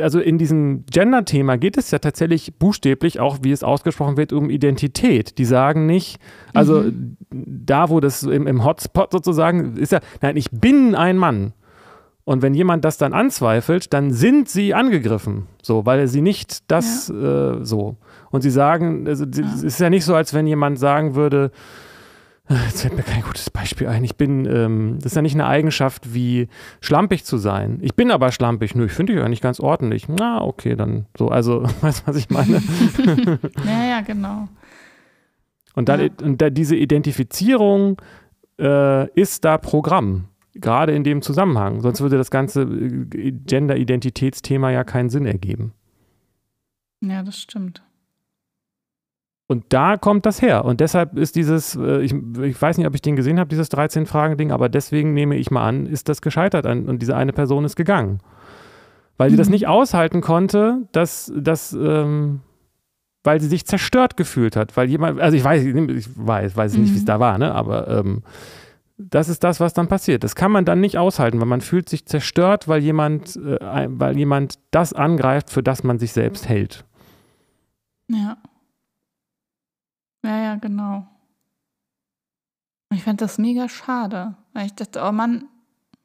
[0.00, 4.50] also in diesem Gender-Thema geht es ja tatsächlich buchstäblich auch, wie es ausgesprochen wird, um
[4.50, 5.38] Identität.
[5.38, 6.20] Die sagen nicht,
[6.52, 7.16] also mhm.
[7.30, 11.52] da, wo das im, im, Hotspot sozusagen ist ja, nein, ich bin ein Mann.
[12.24, 17.08] Und wenn jemand das dann anzweifelt, dann sind sie angegriffen, so, weil sie nicht das
[17.08, 17.54] ja.
[17.54, 17.96] äh, so.
[18.30, 19.66] Und sie sagen, also, es ja.
[19.66, 21.50] ist ja nicht so, als wenn jemand sagen würde,
[22.50, 24.02] Jetzt fällt mir kein gutes Beispiel ein.
[24.02, 26.48] Ich bin, ähm, das ist ja nicht eine Eigenschaft wie
[26.80, 27.78] schlampig zu sein.
[27.80, 28.74] Ich bin aber schlampig.
[28.74, 30.08] Nö, ich finde dich eigentlich ganz ordentlich.
[30.08, 31.28] Na, okay, dann so.
[31.28, 32.56] Also, weißt du, was ich meine?
[33.64, 34.48] ja, ja, genau.
[35.76, 36.08] Und, dann, ja.
[36.22, 38.02] und da diese Identifizierung
[38.58, 40.26] äh, ist da Programm.
[40.54, 41.80] Gerade in dem Zusammenhang.
[41.80, 45.72] Sonst würde das ganze äh, Gender-Identitätsthema ja keinen Sinn ergeben.
[47.00, 47.82] Ja, das stimmt.
[49.50, 50.64] Und da kommt das her.
[50.64, 53.68] Und deshalb ist dieses, äh, ich, ich, weiß nicht, ob ich den gesehen habe, dieses
[53.72, 57.74] 13-Fragen-Ding, aber deswegen nehme ich mal an, ist das gescheitert und diese eine Person ist
[57.74, 58.20] gegangen.
[59.16, 59.38] Weil sie mhm.
[59.38, 62.42] das nicht aushalten konnte, dass, dass ähm,
[63.24, 64.76] weil sie sich zerstört gefühlt hat.
[64.76, 66.94] Weil jemand, also ich weiß, ich weiß, weiß nicht, mhm.
[66.94, 67.52] wie es da war, ne?
[67.52, 68.22] aber ähm,
[68.98, 70.22] das ist das, was dann passiert.
[70.22, 74.16] Das kann man dann nicht aushalten, weil man fühlt sich zerstört, weil jemand, äh, weil
[74.16, 76.84] jemand das angreift, für das man sich selbst hält.
[78.06, 78.36] Ja.
[80.24, 81.06] Ja, ja, genau.
[82.92, 85.44] Ich fand das mega schade, weil ich dachte, oh Mann,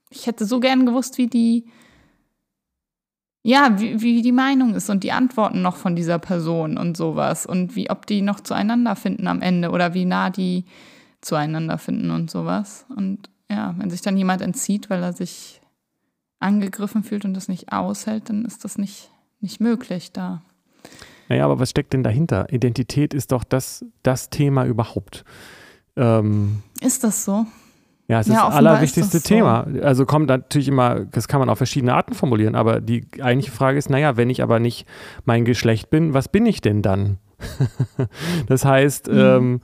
[0.09, 1.65] ich hätte so gern gewusst, wie die,
[3.43, 7.45] ja, wie, wie die Meinung ist und die Antworten noch von dieser Person und sowas
[7.45, 10.65] und wie, ob die noch zueinander finden am Ende oder wie nah die
[11.21, 12.85] zueinander finden und sowas.
[12.95, 15.61] Und ja, wenn sich dann jemand entzieht, weil er sich
[16.39, 19.09] angegriffen fühlt und das nicht aushält, dann ist das nicht,
[19.39, 20.43] nicht möglich da.
[21.29, 22.51] Naja, aber was steckt denn dahinter?
[22.51, 25.25] Identität ist doch das, das Thema überhaupt.
[25.95, 27.45] Ähm, ist das so?
[28.07, 29.35] Ja, es ist ja, das allerwichtigste das so.
[29.35, 29.65] Thema.
[29.81, 33.79] Also kommt natürlich immer, das kann man auf verschiedene Arten formulieren, aber die eigentliche Frage
[33.79, 34.85] ist, naja, wenn ich aber nicht
[35.25, 37.17] mein Geschlecht bin, was bin ich denn dann?
[38.47, 39.17] das heißt, mhm.
[39.17, 39.61] ähm,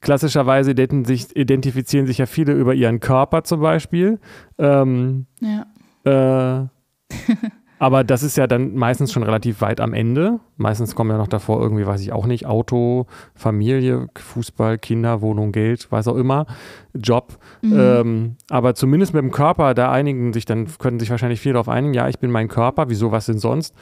[0.00, 4.20] klassischerweise identifizieren sich ja viele über ihren Körper zum Beispiel.
[4.58, 5.66] Ähm, ja.
[6.04, 6.68] Äh,
[7.78, 10.40] Aber das ist ja dann meistens schon relativ weit am Ende.
[10.56, 15.52] Meistens kommen ja noch davor irgendwie, weiß ich auch nicht, Auto, Familie, Fußball, Kinder, Wohnung,
[15.52, 16.46] Geld, was auch immer,
[16.94, 17.38] Job.
[17.60, 17.78] Mhm.
[17.78, 21.68] Ähm, aber zumindest mit dem Körper, da einigen sich, dann können sich wahrscheinlich viele darauf
[21.68, 23.74] einigen, ja, ich bin mein Körper, wieso, was denn sonst?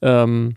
[0.00, 0.54] Ähm,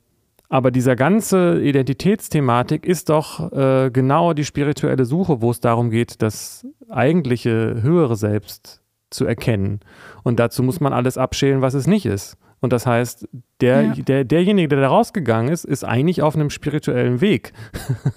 [0.49, 6.21] aber dieser ganze Identitätsthematik ist doch äh, genau die spirituelle Suche, wo es darum geht,
[6.21, 9.79] das eigentliche höhere Selbst zu erkennen.
[10.21, 12.37] Und dazu muss man alles abschälen, was es nicht ist.
[12.64, 13.28] Und das heißt,
[13.59, 13.93] der, ja.
[13.93, 17.51] der, derjenige, der da rausgegangen ist, ist eigentlich auf einem spirituellen Weg.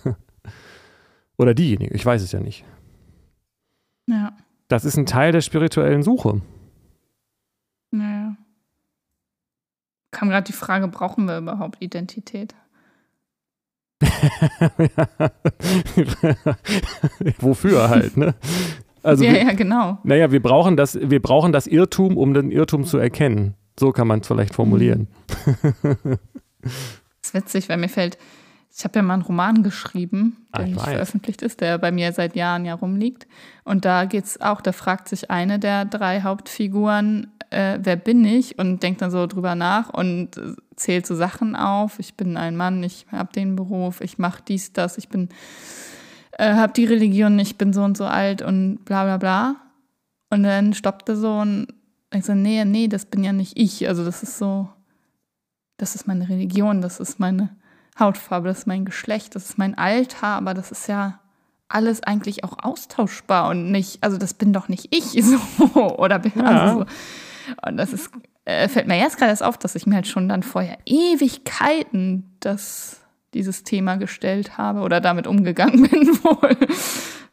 [1.36, 2.64] Oder diejenige, ich weiß es ja nicht.
[4.06, 4.36] Ja.
[4.68, 6.42] Das ist ein Teil der spirituellen Suche.
[7.90, 8.36] Naja.
[10.12, 12.54] Kam gerade die Frage, brauchen wir überhaupt Identität?
[17.40, 18.36] Wofür halt, ne?
[19.02, 19.98] Also ja, wir, ja, genau.
[20.04, 23.56] Naja, wir brauchen, das, wir brauchen das Irrtum, um den Irrtum zu erkennen.
[23.78, 25.08] So kann man es vielleicht formulieren.
[26.62, 26.68] das
[27.22, 28.18] ist witzig, weil mir fällt,
[28.76, 30.84] ich habe ja mal einen Roman geschrieben, der ah, nicht weiß.
[30.84, 33.26] veröffentlicht ist, der bei mir seit Jahren ja rumliegt.
[33.64, 38.24] Und da geht es auch, da fragt sich eine der drei Hauptfiguren, äh, wer bin
[38.24, 38.58] ich?
[38.58, 40.40] Und denkt dann so drüber nach und
[40.76, 41.98] zählt so Sachen auf.
[41.98, 45.28] Ich bin ein Mann, ich habe den Beruf, ich mache dies, das, ich bin,
[46.32, 49.56] äh, habe die Religion, ich bin so und so alt und bla bla bla.
[50.30, 51.68] Und dann stoppt er so und
[52.18, 53.88] ich so, nee, nee, das bin ja nicht ich.
[53.88, 54.68] Also das ist so,
[55.76, 57.50] das ist meine Religion, das ist meine
[57.98, 61.20] Hautfarbe, das ist mein Geschlecht, das ist mein Alter, aber das ist ja
[61.68, 66.32] alles eigentlich auch austauschbar und nicht, also das bin doch nicht ich so oder bin
[66.36, 66.44] Ja.
[66.44, 66.86] also so.
[67.66, 68.10] Und das ist,
[68.44, 72.36] äh, fällt mir jetzt gerade erst auf, dass ich mir halt schon dann vorher Ewigkeiten
[72.40, 73.00] das,
[73.34, 76.56] dieses Thema gestellt habe oder damit umgegangen bin wohl.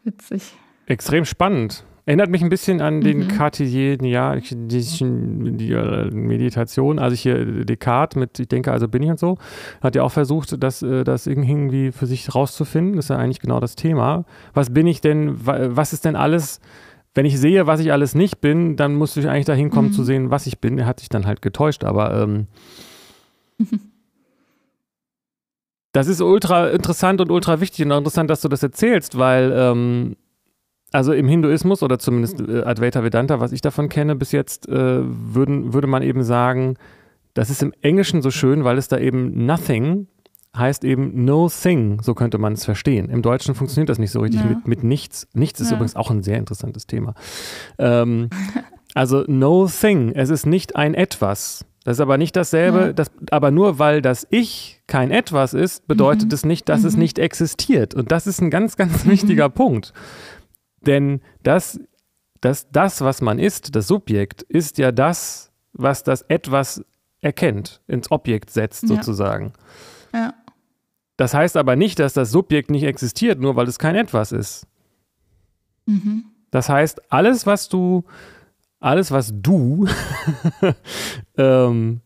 [0.04, 0.54] Witzig.
[0.86, 1.84] Extrem spannend.
[2.06, 3.28] Erinnert mich ein bisschen an den Mhm.
[3.30, 4.68] Cartesianischen
[5.58, 7.00] die, äh, Meditation.
[7.00, 9.38] Also hier Descartes mit Ich denke, also bin ich und so.
[9.82, 12.98] Hat ja auch versucht, das, äh, das irgendwie für sich rauszufinden.
[12.98, 14.26] Das ist ja eigentlich genau das Thema.
[14.54, 16.60] Was bin ich denn, wa- was ist denn alles,
[17.16, 19.94] wenn ich sehe, was ich alles nicht bin, dann muss ich eigentlich dahin kommen Mhm.
[19.94, 20.78] zu sehen, was ich bin.
[20.80, 22.48] Er hat sich dann halt getäuscht, aber ähm,
[25.94, 29.54] das ist ultra interessant und ultra wichtig und auch interessant, dass du das erzählst, weil
[29.56, 30.16] ähm,
[30.94, 35.02] also im Hinduismus oder zumindest äh, Advaita Vedanta, was ich davon kenne bis jetzt, äh,
[35.04, 36.76] würden, würde man eben sagen,
[37.34, 40.08] das ist im Englischen so schön, weil es da eben nothing
[40.56, 43.10] heißt eben no thing, so könnte man es verstehen.
[43.10, 44.48] Im Deutschen funktioniert das nicht so richtig Ja.
[44.50, 45.28] mit, mit nichts.
[45.34, 45.78] Nichts ist Ja.
[45.78, 47.16] übrigens auch ein sehr interessantes Thema.
[47.80, 48.30] Ähm,
[48.94, 51.66] also no thing, es ist nicht ein etwas.
[51.86, 52.94] Das ist aber nicht dasselbe, Ja.
[52.94, 56.34] das, aber nur weil das Ich kein etwas ist, bedeutet Mhm.
[56.36, 57.00] es nicht, dass es Mhm.
[57.00, 57.96] nicht existiert.
[57.96, 59.92] Und das ist ein ganz, ganz wichtiger Punkt.
[60.86, 61.80] Denn das,
[62.42, 66.84] das, das, was man ist, das Subjekt, ist ja das, was das etwas
[67.22, 68.90] erkennt, ins Objekt setzt Ja.
[68.90, 69.54] sozusagen.
[70.14, 70.34] Ja.
[71.18, 74.68] Das heißt aber nicht, dass das Subjekt nicht existiert, nur weil es kein etwas ist.
[75.86, 76.26] Mhm.
[76.52, 78.04] Das heißt, alles, was du,
[78.80, 79.88] alles, was du
[81.38, 82.02] ähm,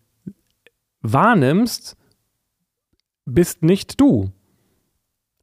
[1.01, 1.97] wahrnimmst,
[3.25, 4.32] bist nicht du.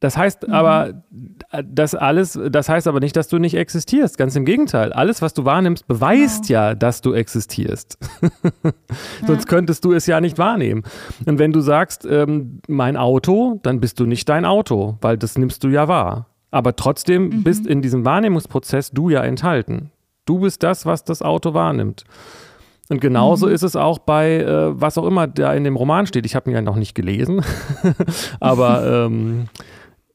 [0.05, 0.52] Das heißt Mhm.
[0.52, 1.02] aber,
[1.64, 4.18] das alles, das heißt aber nicht, dass du nicht existierst.
[4.18, 4.92] Ganz im Gegenteil.
[4.92, 7.96] Alles, was du wahrnimmst, beweist ja, dass du existierst.
[9.26, 10.82] Sonst könntest du es ja nicht wahrnehmen.
[11.24, 15.38] Und wenn du sagst, ähm, mein Auto, dann bist du nicht dein Auto, weil das
[15.38, 16.26] nimmst du ja wahr.
[16.50, 17.42] Aber trotzdem Mhm.
[17.42, 19.90] bist in diesem Wahrnehmungsprozess du ja enthalten.
[20.26, 22.05] Du bist das, was das Auto wahrnimmt.
[22.90, 26.26] Und genauso ist es auch bei, äh, was auch immer da in dem Roman steht.
[26.26, 27.42] Ich habe ihn ja noch nicht gelesen,
[28.40, 29.46] aber ähm,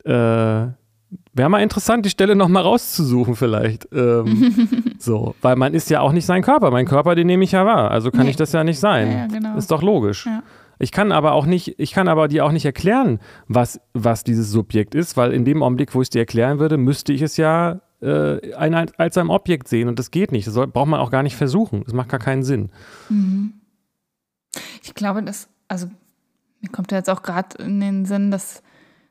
[0.05, 0.11] äh,
[1.33, 3.87] wäre mal interessant, die Stelle nochmal rauszusuchen vielleicht.
[3.93, 6.71] Ähm, so, weil man ist ja auch nicht sein Körper.
[6.71, 7.91] Mein Körper, den nehme ich ja wahr.
[7.91, 8.31] Also kann Nee.
[8.31, 9.11] ich das ja nicht sein.
[9.11, 9.57] Ja, ja, genau.
[9.57, 10.25] Ist doch logisch.
[10.25, 10.43] Ja.
[10.81, 14.49] Ich kann aber auch nicht, ich kann aber dir auch nicht erklären, was, was dieses
[14.49, 17.35] Subjekt ist, weil in dem Augenblick, wo ich es dir erklären würde, müsste ich es
[17.35, 20.47] ja äh, ein, als ein Objekt sehen und das geht nicht.
[20.47, 21.83] Das soll, braucht man auch gar nicht versuchen.
[21.83, 22.69] Das macht gar keinen Sinn.
[23.09, 23.55] Mhm.
[24.81, 25.87] Ich glaube, dass, also
[26.61, 28.63] mir kommt ja jetzt auch gerade in den Sinn, dass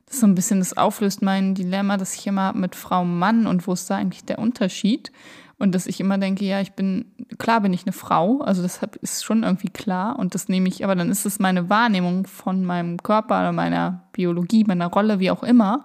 [0.09, 3.47] das so ein bisschen das auflöst, mein Dilemma, das ich immer habe mit Frau Mann
[3.47, 5.11] und wo ist da eigentlich der Unterschied?
[5.59, 7.05] Und dass ich immer denke, ja, ich bin,
[7.37, 10.85] klar bin ich eine Frau, also das ist schon irgendwie klar und das nehme ich,
[10.85, 15.31] aber dann ist es meine Wahrnehmung von meinem Körper oder meiner Biologie, meiner Rolle, wie
[15.31, 15.83] auch immer,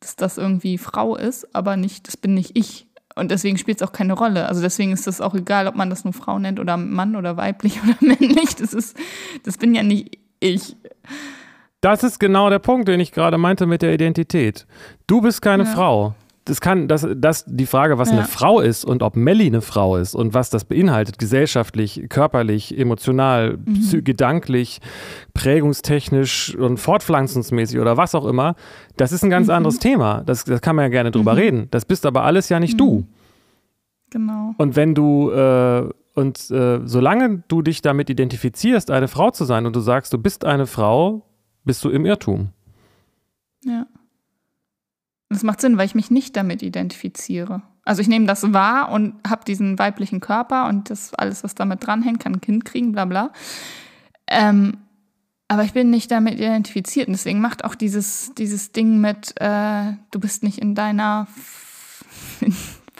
[0.00, 2.88] dass das irgendwie Frau ist, aber nicht, das bin nicht ich.
[3.14, 4.46] Und deswegen spielt es auch keine Rolle.
[4.46, 7.36] Also deswegen ist es auch egal, ob man das nur Frau nennt oder Mann oder
[7.36, 8.56] weiblich oder männlich.
[8.56, 8.96] Das ist,
[9.44, 10.76] das bin ja nicht ich.
[11.80, 14.66] Das ist genau der Punkt, den ich gerade meinte mit der Identität.
[15.06, 15.70] Du bist keine Ja.
[15.70, 16.14] Frau.
[16.46, 18.18] Das kann, das, das, die Frage, was Ja.
[18.18, 22.78] eine Frau ist und ob Melly eine Frau ist und was das beinhaltet, gesellschaftlich, körperlich,
[22.78, 24.04] emotional, Mhm.
[24.04, 24.80] gedanklich,
[25.34, 28.54] prägungstechnisch und fortpflanzungsmäßig oder was auch immer,
[28.96, 29.54] das ist ein ganz Mhm.
[29.54, 30.22] anderes Thema.
[30.24, 31.38] Das, das kann man ja gerne drüber Mhm.
[31.38, 31.68] reden.
[31.72, 33.06] Das bist aber alles ja nicht du.
[34.10, 34.54] Genau.
[34.58, 39.66] Und wenn du, äh, und äh, solange du dich damit identifizierst, eine Frau zu sein
[39.66, 41.22] und du sagst, du bist eine Frau,
[41.66, 42.48] bist du im Irrtum.
[43.64, 43.86] Ja.
[45.28, 47.62] Das macht Sinn, weil ich mich nicht damit identifiziere.
[47.84, 51.86] Also ich nehme das wahr und habe diesen weiblichen Körper und das alles, was damit
[51.86, 53.32] dranhängt, kann ein Kind kriegen, bla bla.
[54.28, 54.78] Ähm,
[55.48, 57.08] aber ich bin nicht damit identifiziert.
[57.08, 61.28] Und deswegen macht auch dieses, dieses Ding mit, äh, du bist nicht in deiner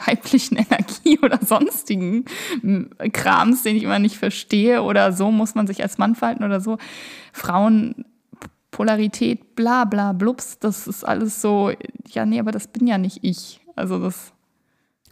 [0.04, 2.24] weiblichen Energie oder sonstigen
[3.12, 6.60] Krams, den ich immer nicht verstehe oder so muss man sich als Mann verhalten oder
[6.60, 6.78] so.
[7.32, 8.04] Frauen
[8.76, 11.70] Polarität, bla bla blups, das ist alles so,
[12.10, 13.58] ja, nee, aber das bin ja nicht ich.
[13.74, 14.34] Also das,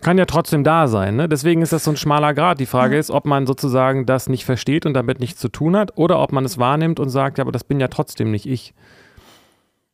[0.02, 1.16] Kann ja trotzdem da sein.
[1.16, 1.30] Ne?
[1.30, 2.60] Deswegen ist das so ein schmaler Grad.
[2.60, 3.00] Die Frage Ja.
[3.00, 6.30] ist, ob man sozusagen das nicht versteht und damit nichts zu tun hat oder ob
[6.30, 8.74] man es wahrnimmt und sagt, ja, aber das bin ja trotzdem nicht ich.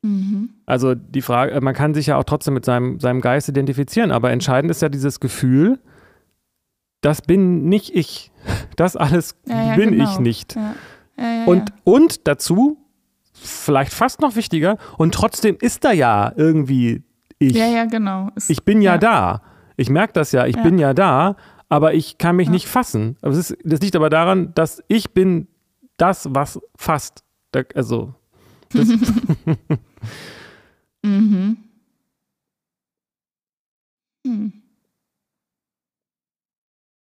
[0.03, 0.51] mhm.
[0.67, 4.33] Also die Frage, man kann sich ja auch trotzdem mit seinem, seinem Geist identifizieren, aber
[4.33, 5.79] entscheidend ist ja dieses Gefühl,
[7.03, 8.33] das bin nicht ich.
[8.75, 10.05] Das alles ja, ja, bin genau.
[10.11, 10.57] ich nicht.
[10.57, 10.75] Ja,
[11.47, 12.79] Und, und dazu,
[13.43, 17.03] vielleicht fast noch wichtiger, und trotzdem ist da ja irgendwie
[17.39, 17.55] ich.
[17.57, 18.29] ja, ja, genau.
[18.37, 18.99] Es, Ich bin ja, Ja.
[18.99, 19.43] da.
[19.77, 20.63] Ich merke das ja, ich Ja.
[20.63, 21.37] bin ja da,
[21.69, 22.53] aber ich kann mich Ja.
[22.53, 23.17] nicht fassen.
[23.23, 25.49] Aber es ist, das liegt aber daran, dass ich bin
[25.97, 27.25] das, was fasst.
[27.53, 28.15] Da, also,
[28.73, 28.89] das,
[31.03, 31.57] mhm.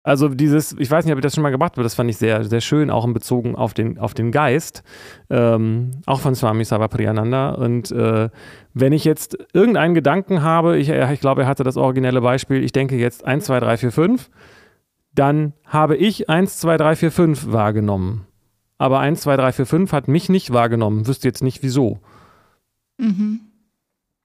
[0.03, 2.17] Also dieses, ich weiß nicht, ob ich das schon mal gemacht habe, das fand ich
[2.17, 4.81] sehr, sehr schön, auch in Bezug auf den, auf den Geist,
[5.29, 7.51] ähm, auch von Swami Savapriyananda.
[7.51, 8.29] Und äh,
[8.73, 12.71] wenn ich jetzt irgendeinen Gedanken habe, ich, ich glaube, er hatte das originelle Beispiel, ich
[12.71, 14.29] denke jetzt 1, 2, 3, 4, 5,
[15.13, 18.25] dann habe ich 1, 2, 3, 4, 5 wahrgenommen.
[18.79, 21.99] Aber 1, 2, 3, 4, 5 hat mich nicht wahrgenommen, wüsste jetzt nicht wieso.
[22.97, 23.41] Mhm.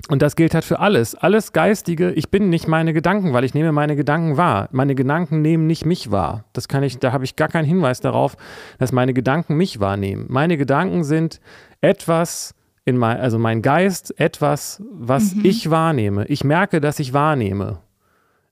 [0.09, 1.15] Und das gilt halt für alles.
[1.15, 4.69] Alles Geistige, ich bin nicht meine Gedanken, weil ich nehme meine Gedanken wahr.
[4.71, 6.45] Meine Gedanken nehmen nicht mich wahr.
[6.53, 8.37] Das kann ich, da habe ich gar keinen Hinweis darauf,
[8.79, 10.27] dass meine Gedanken mich wahrnehmen.
[10.29, 11.41] Meine Gedanken sind
[11.81, 15.45] etwas in mein, also mein Geist, etwas, was mhm.
[15.45, 16.27] ich wahrnehme.
[16.27, 17.81] Ich merke, dass ich wahrnehme.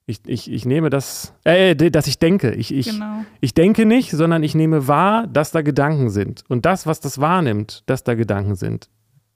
[0.07, 2.53] Ich, ich, ich nehme das, äh, dass ich denke.
[2.53, 3.24] Ich, ich, genau.
[3.40, 6.42] ich denke nicht, sondern ich nehme wahr, dass da Gedanken sind.
[6.49, 8.88] Und das, was das wahrnimmt, dass da Gedanken sind,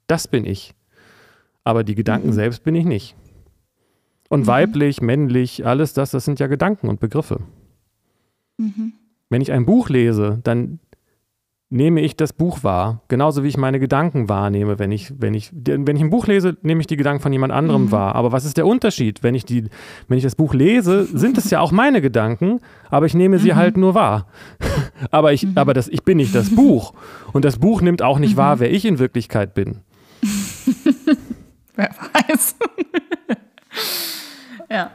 [0.09, 0.75] das bin ich
[1.65, 2.33] aber die Gedanken mhm.
[2.33, 3.17] selbst bin ich nicht.
[4.29, 4.47] Und mhm.
[4.47, 7.41] weiblich, männlich, alles das, das sind ja Gedanken und Begriffe.
[8.59, 8.93] Mhm.
[9.31, 10.81] Wenn ich ein Buch lese, dann
[11.71, 14.79] nehme ich das Buch wahr, genauso wie ich meine Gedanken wahrnehme.
[14.79, 17.53] Wenn ich, wenn ich, wenn ich ein Buch lese, nehme ich die Gedanken von jemand
[17.53, 17.93] anderem mhm.
[17.93, 18.15] wahr.
[18.15, 19.23] Aber was ist der Unterschied?
[19.23, 19.65] Wenn ich, die,
[20.09, 23.53] wenn ich das Buch lese, sind es ja auch meine Gedanken, aber ich nehme sie
[23.53, 23.57] mhm.
[23.57, 24.29] halt nur wahr.
[25.11, 25.53] aber ich, mhm.
[25.57, 26.95] aber das, ich bin nicht das Buch.
[27.33, 29.81] Und das Buch nimmt auch nicht wahr, wer ich in Wirklichkeit bin.
[31.79, 32.57] Wer weiß.
[34.71, 34.91] ja.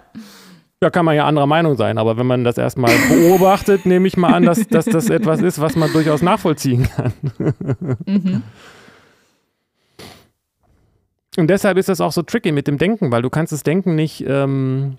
[0.81, 4.17] Da kann man ja anderer Meinung sein, aber wenn man das erstmal beobachtet, nehme ich
[4.17, 7.13] mal an, dass, dass das etwas ist, was man durchaus nachvollziehen kann.
[8.05, 8.43] mhm.
[11.37, 13.95] Und deshalb ist das auch so tricky mit dem Denken, weil du kannst das Denken
[13.95, 14.97] nicht ähm,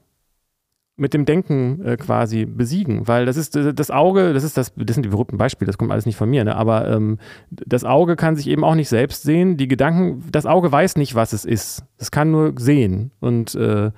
[0.97, 4.73] mit dem Denken äh, quasi besiegen, weil das ist äh, das Auge, das ist das,
[4.77, 6.55] das sind die berühmten Beispiele, das kommt alles nicht von mir, ne?
[6.55, 7.19] aber ähm,
[7.51, 9.57] das Auge kann sich eben auch nicht selbst sehen.
[9.57, 11.85] Die Gedanken, das Auge weiß nicht, was es ist.
[11.99, 13.91] Es kann nur sehen und äh,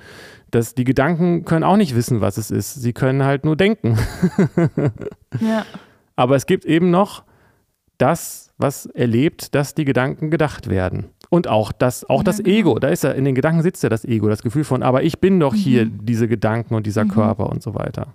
[0.50, 2.74] das, die Gedanken können auch nicht wissen, was es ist.
[2.74, 3.98] Sie können halt nur denken.
[5.40, 5.66] ja.
[6.14, 7.24] Aber es gibt eben noch
[7.98, 11.10] das, was erlebt, dass die Gedanken gedacht werden.
[11.36, 12.48] Und auch das, auch das genau.
[12.48, 15.02] Ego, da ist ja, in den Gedanken sitzt ja das Ego, das Gefühl von, aber
[15.02, 15.58] ich bin doch mhm.
[15.58, 17.10] hier diese Gedanken und dieser mhm.
[17.10, 18.14] Körper und so weiter.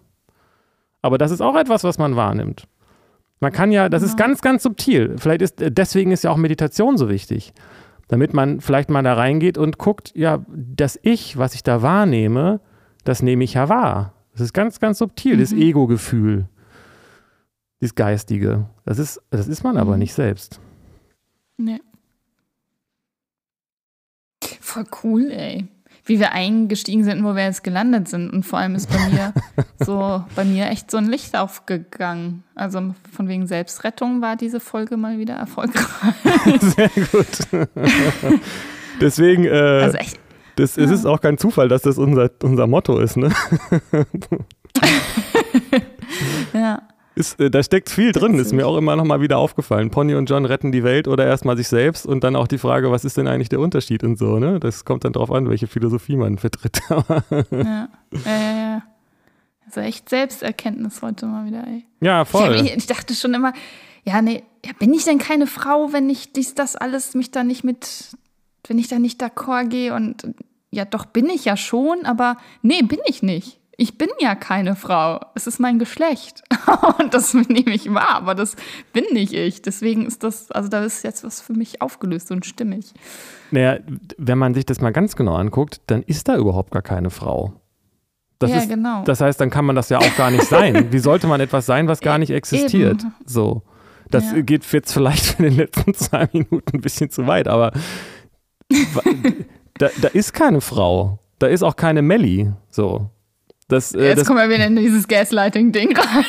[1.03, 2.67] Aber das ist auch etwas, was man wahrnimmt.
[3.39, 4.07] Man kann ja, das ja.
[4.07, 5.17] ist ganz, ganz subtil.
[5.19, 7.53] Vielleicht ist, deswegen ist ja auch Meditation so wichtig.
[8.07, 12.59] Damit man vielleicht mal da reingeht und guckt, ja, das Ich, was ich da wahrnehme,
[13.03, 14.13] das nehme ich ja wahr.
[14.31, 15.41] Das ist ganz, ganz subtil, mhm.
[15.41, 16.47] das Ego-Gefühl.
[17.81, 18.65] Das Geistige.
[18.83, 19.99] Das ist, das ist man aber mhm.
[19.99, 20.59] nicht selbst.
[21.57, 21.81] Nee.
[24.71, 25.67] Voll cool, ey.
[26.05, 28.31] Wie wir eingestiegen sind, wo wir jetzt gelandet sind.
[28.31, 29.33] Und vor allem ist bei mir
[29.85, 32.43] so, bei mir echt so ein Licht aufgegangen.
[32.55, 35.85] Also von wegen Selbstrettung war diese Folge mal wieder erfolgreich.
[36.61, 37.69] Sehr gut.
[39.01, 40.19] Deswegen, äh, also echt,
[40.55, 40.83] das, ja.
[40.83, 43.29] es ist auch kein Zufall, dass das unser, unser Motto ist, ne?
[46.53, 46.81] ja.
[47.13, 49.89] Ist, äh, da steckt viel drin, ist mir auch immer noch mal wieder aufgefallen.
[49.91, 52.89] Pony und John retten die Welt oder erstmal sich selbst und dann auch die Frage,
[52.89, 54.59] was ist denn eigentlich der Unterschied und so, ne?
[54.59, 56.81] Das kommt dann drauf an, welche Philosophie man vertritt.
[56.89, 57.19] ja,
[57.51, 57.89] ja,
[58.25, 58.83] ja.
[59.65, 61.85] Also echt Selbsterkenntnis heute mal wieder, ey.
[61.99, 62.55] Ja, voll.
[62.55, 63.53] Ich, ich dachte schon immer,
[64.03, 67.43] ja, nee, ja, bin ich denn keine Frau, wenn ich dies, das alles mich da
[67.43, 68.15] nicht mit,
[68.67, 70.33] wenn ich da nicht d'accord gehe und
[70.71, 74.75] ja, doch bin ich ja schon, aber nee, bin ich nicht ich bin ja keine
[74.75, 75.19] Frau.
[75.33, 76.43] Es ist mein Geschlecht.
[76.99, 78.55] Und das nehme ich wahr, aber das
[78.93, 79.63] bin nicht ich.
[79.63, 82.93] Deswegen ist das, also da ist jetzt was für mich aufgelöst und stimmig.
[83.49, 83.79] Naja,
[84.19, 87.53] wenn man sich das mal ganz genau anguckt, dann ist da überhaupt gar keine Frau.
[88.37, 89.03] Das ja, ist, genau.
[89.03, 90.87] Das heißt, dann kann man das ja auch gar nicht sein.
[90.91, 93.01] Wie sollte man etwas sein, was gar nicht existiert?
[93.01, 93.15] Eben.
[93.25, 93.63] So.
[94.11, 94.41] Das ja.
[94.41, 97.71] geht jetzt vielleicht für den letzten zwei Minuten ein bisschen zu weit, aber
[99.79, 101.17] da, da ist keine Frau.
[101.39, 102.51] Da ist auch keine Melli.
[102.69, 103.09] So.
[103.71, 106.25] Das, äh, Jetzt das, kommen wir wieder in dieses Gaslighting-Ding rein.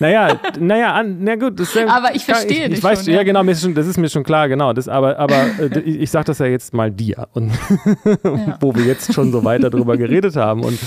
[0.00, 1.60] Naja, naja, na gut.
[1.60, 2.78] Das, aber ich verstehe ich, dich.
[2.78, 4.72] Ich weiß, schon, ja, ja genau, schon, das ist mir schon klar, genau.
[4.72, 7.28] Das, aber aber äh, ich, ich sage das ja jetzt mal dir.
[7.32, 7.50] Und
[8.24, 8.58] ja.
[8.60, 10.64] wo wir jetzt schon so weiter drüber geredet haben.
[10.64, 10.78] Und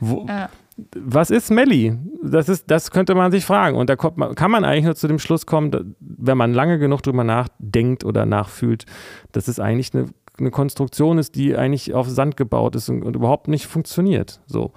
[0.00, 0.48] wo, ja.
[0.96, 1.96] was ist Melli?
[2.22, 3.76] Das, ist, das könnte man sich fragen.
[3.76, 7.02] Und da kommt, kann man eigentlich nur zu dem Schluss kommen, wenn man lange genug
[7.02, 8.84] drüber nachdenkt oder nachfühlt,
[9.30, 10.06] dass es eigentlich eine,
[10.38, 14.40] eine Konstruktion ist, die eigentlich auf Sand gebaut ist und, und überhaupt nicht funktioniert.
[14.46, 14.72] So.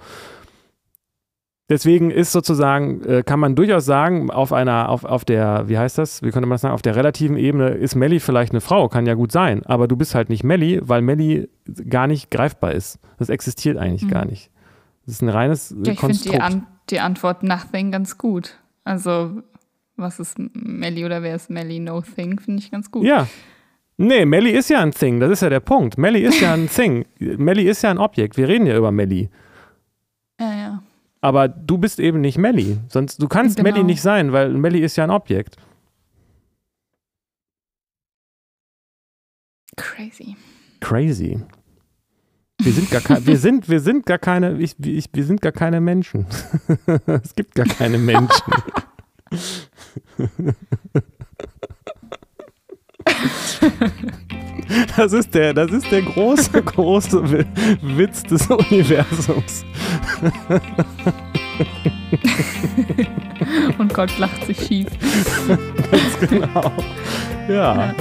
[1.70, 5.98] Deswegen ist sozusagen, äh, kann man durchaus sagen, auf einer, auf, auf der, wie heißt
[5.98, 8.88] das, wie könnte man das sagen, auf der relativen Ebene ist Melli vielleicht eine Frau,
[8.88, 11.48] kann ja gut sein, aber du bist halt nicht Melli, weil Melli
[11.88, 12.98] gar nicht greifbar ist.
[13.18, 14.10] Das existiert eigentlich mhm.
[14.10, 14.50] gar nicht.
[15.06, 18.58] Das ist ein reines ja, ich finde die, An die Antwort Nothing ganz gut.
[18.82, 19.40] Also,
[19.96, 21.78] was ist Melli oder wer ist Melli?
[21.78, 23.04] No Thing, finde ich ganz gut.
[23.04, 23.28] Ja.
[23.96, 25.98] Nee, Melli ist ja ein Thing, das ist ja der Punkt.
[25.98, 27.04] Melli ist ja ein Thing.
[27.20, 28.36] Melli ist ja ein Objekt.
[28.36, 29.30] Wir reden ja über Melli.
[31.20, 32.78] Aber du bist eben nicht Melly.
[32.88, 33.70] Sonst, du kannst Genau.
[33.70, 35.56] Melly nicht sein, weil Melly ist ja ein Objekt.
[39.76, 40.36] Crazy.
[40.80, 41.42] Crazy.
[42.62, 45.52] Wir sind gar, kein, wir sind, wir sind gar keine, ich, ich, wir sind gar
[45.52, 46.26] keine Menschen.
[47.06, 48.52] es gibt gar keine Menschen.
[54.96, 57.46] Das ist der, das ist der große, große Wi-
[57.82, 59.64] Witz des Universums.
[63.78, 64.86] Und Gott lacht sich schief.
[65.48, 66.72] Ganz genau.
[67.48, 67.94] Ja.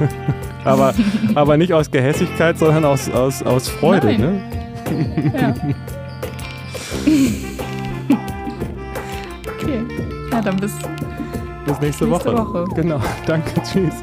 [0.64, 0.94] aber,
[1.34, 4.06] aber nicht aus Gehässigkeit, sondern aus, aus, aus Freude.
[4.08, 4.20] Nein.
[4.20, 5.32] Ne?
[5.40, 5.54] Ja.
[9.60, 9.82] Okay.
[10.30, 10.72] Ja, dann bis
[11.66, 12.36] Bis nächste, Nächste Woche.
[12.36, 12.64] Woche.
[12.74, 13.00] Genau.
[13.26, 13.62] Danke.
[13.62, 13.94] Tschüss.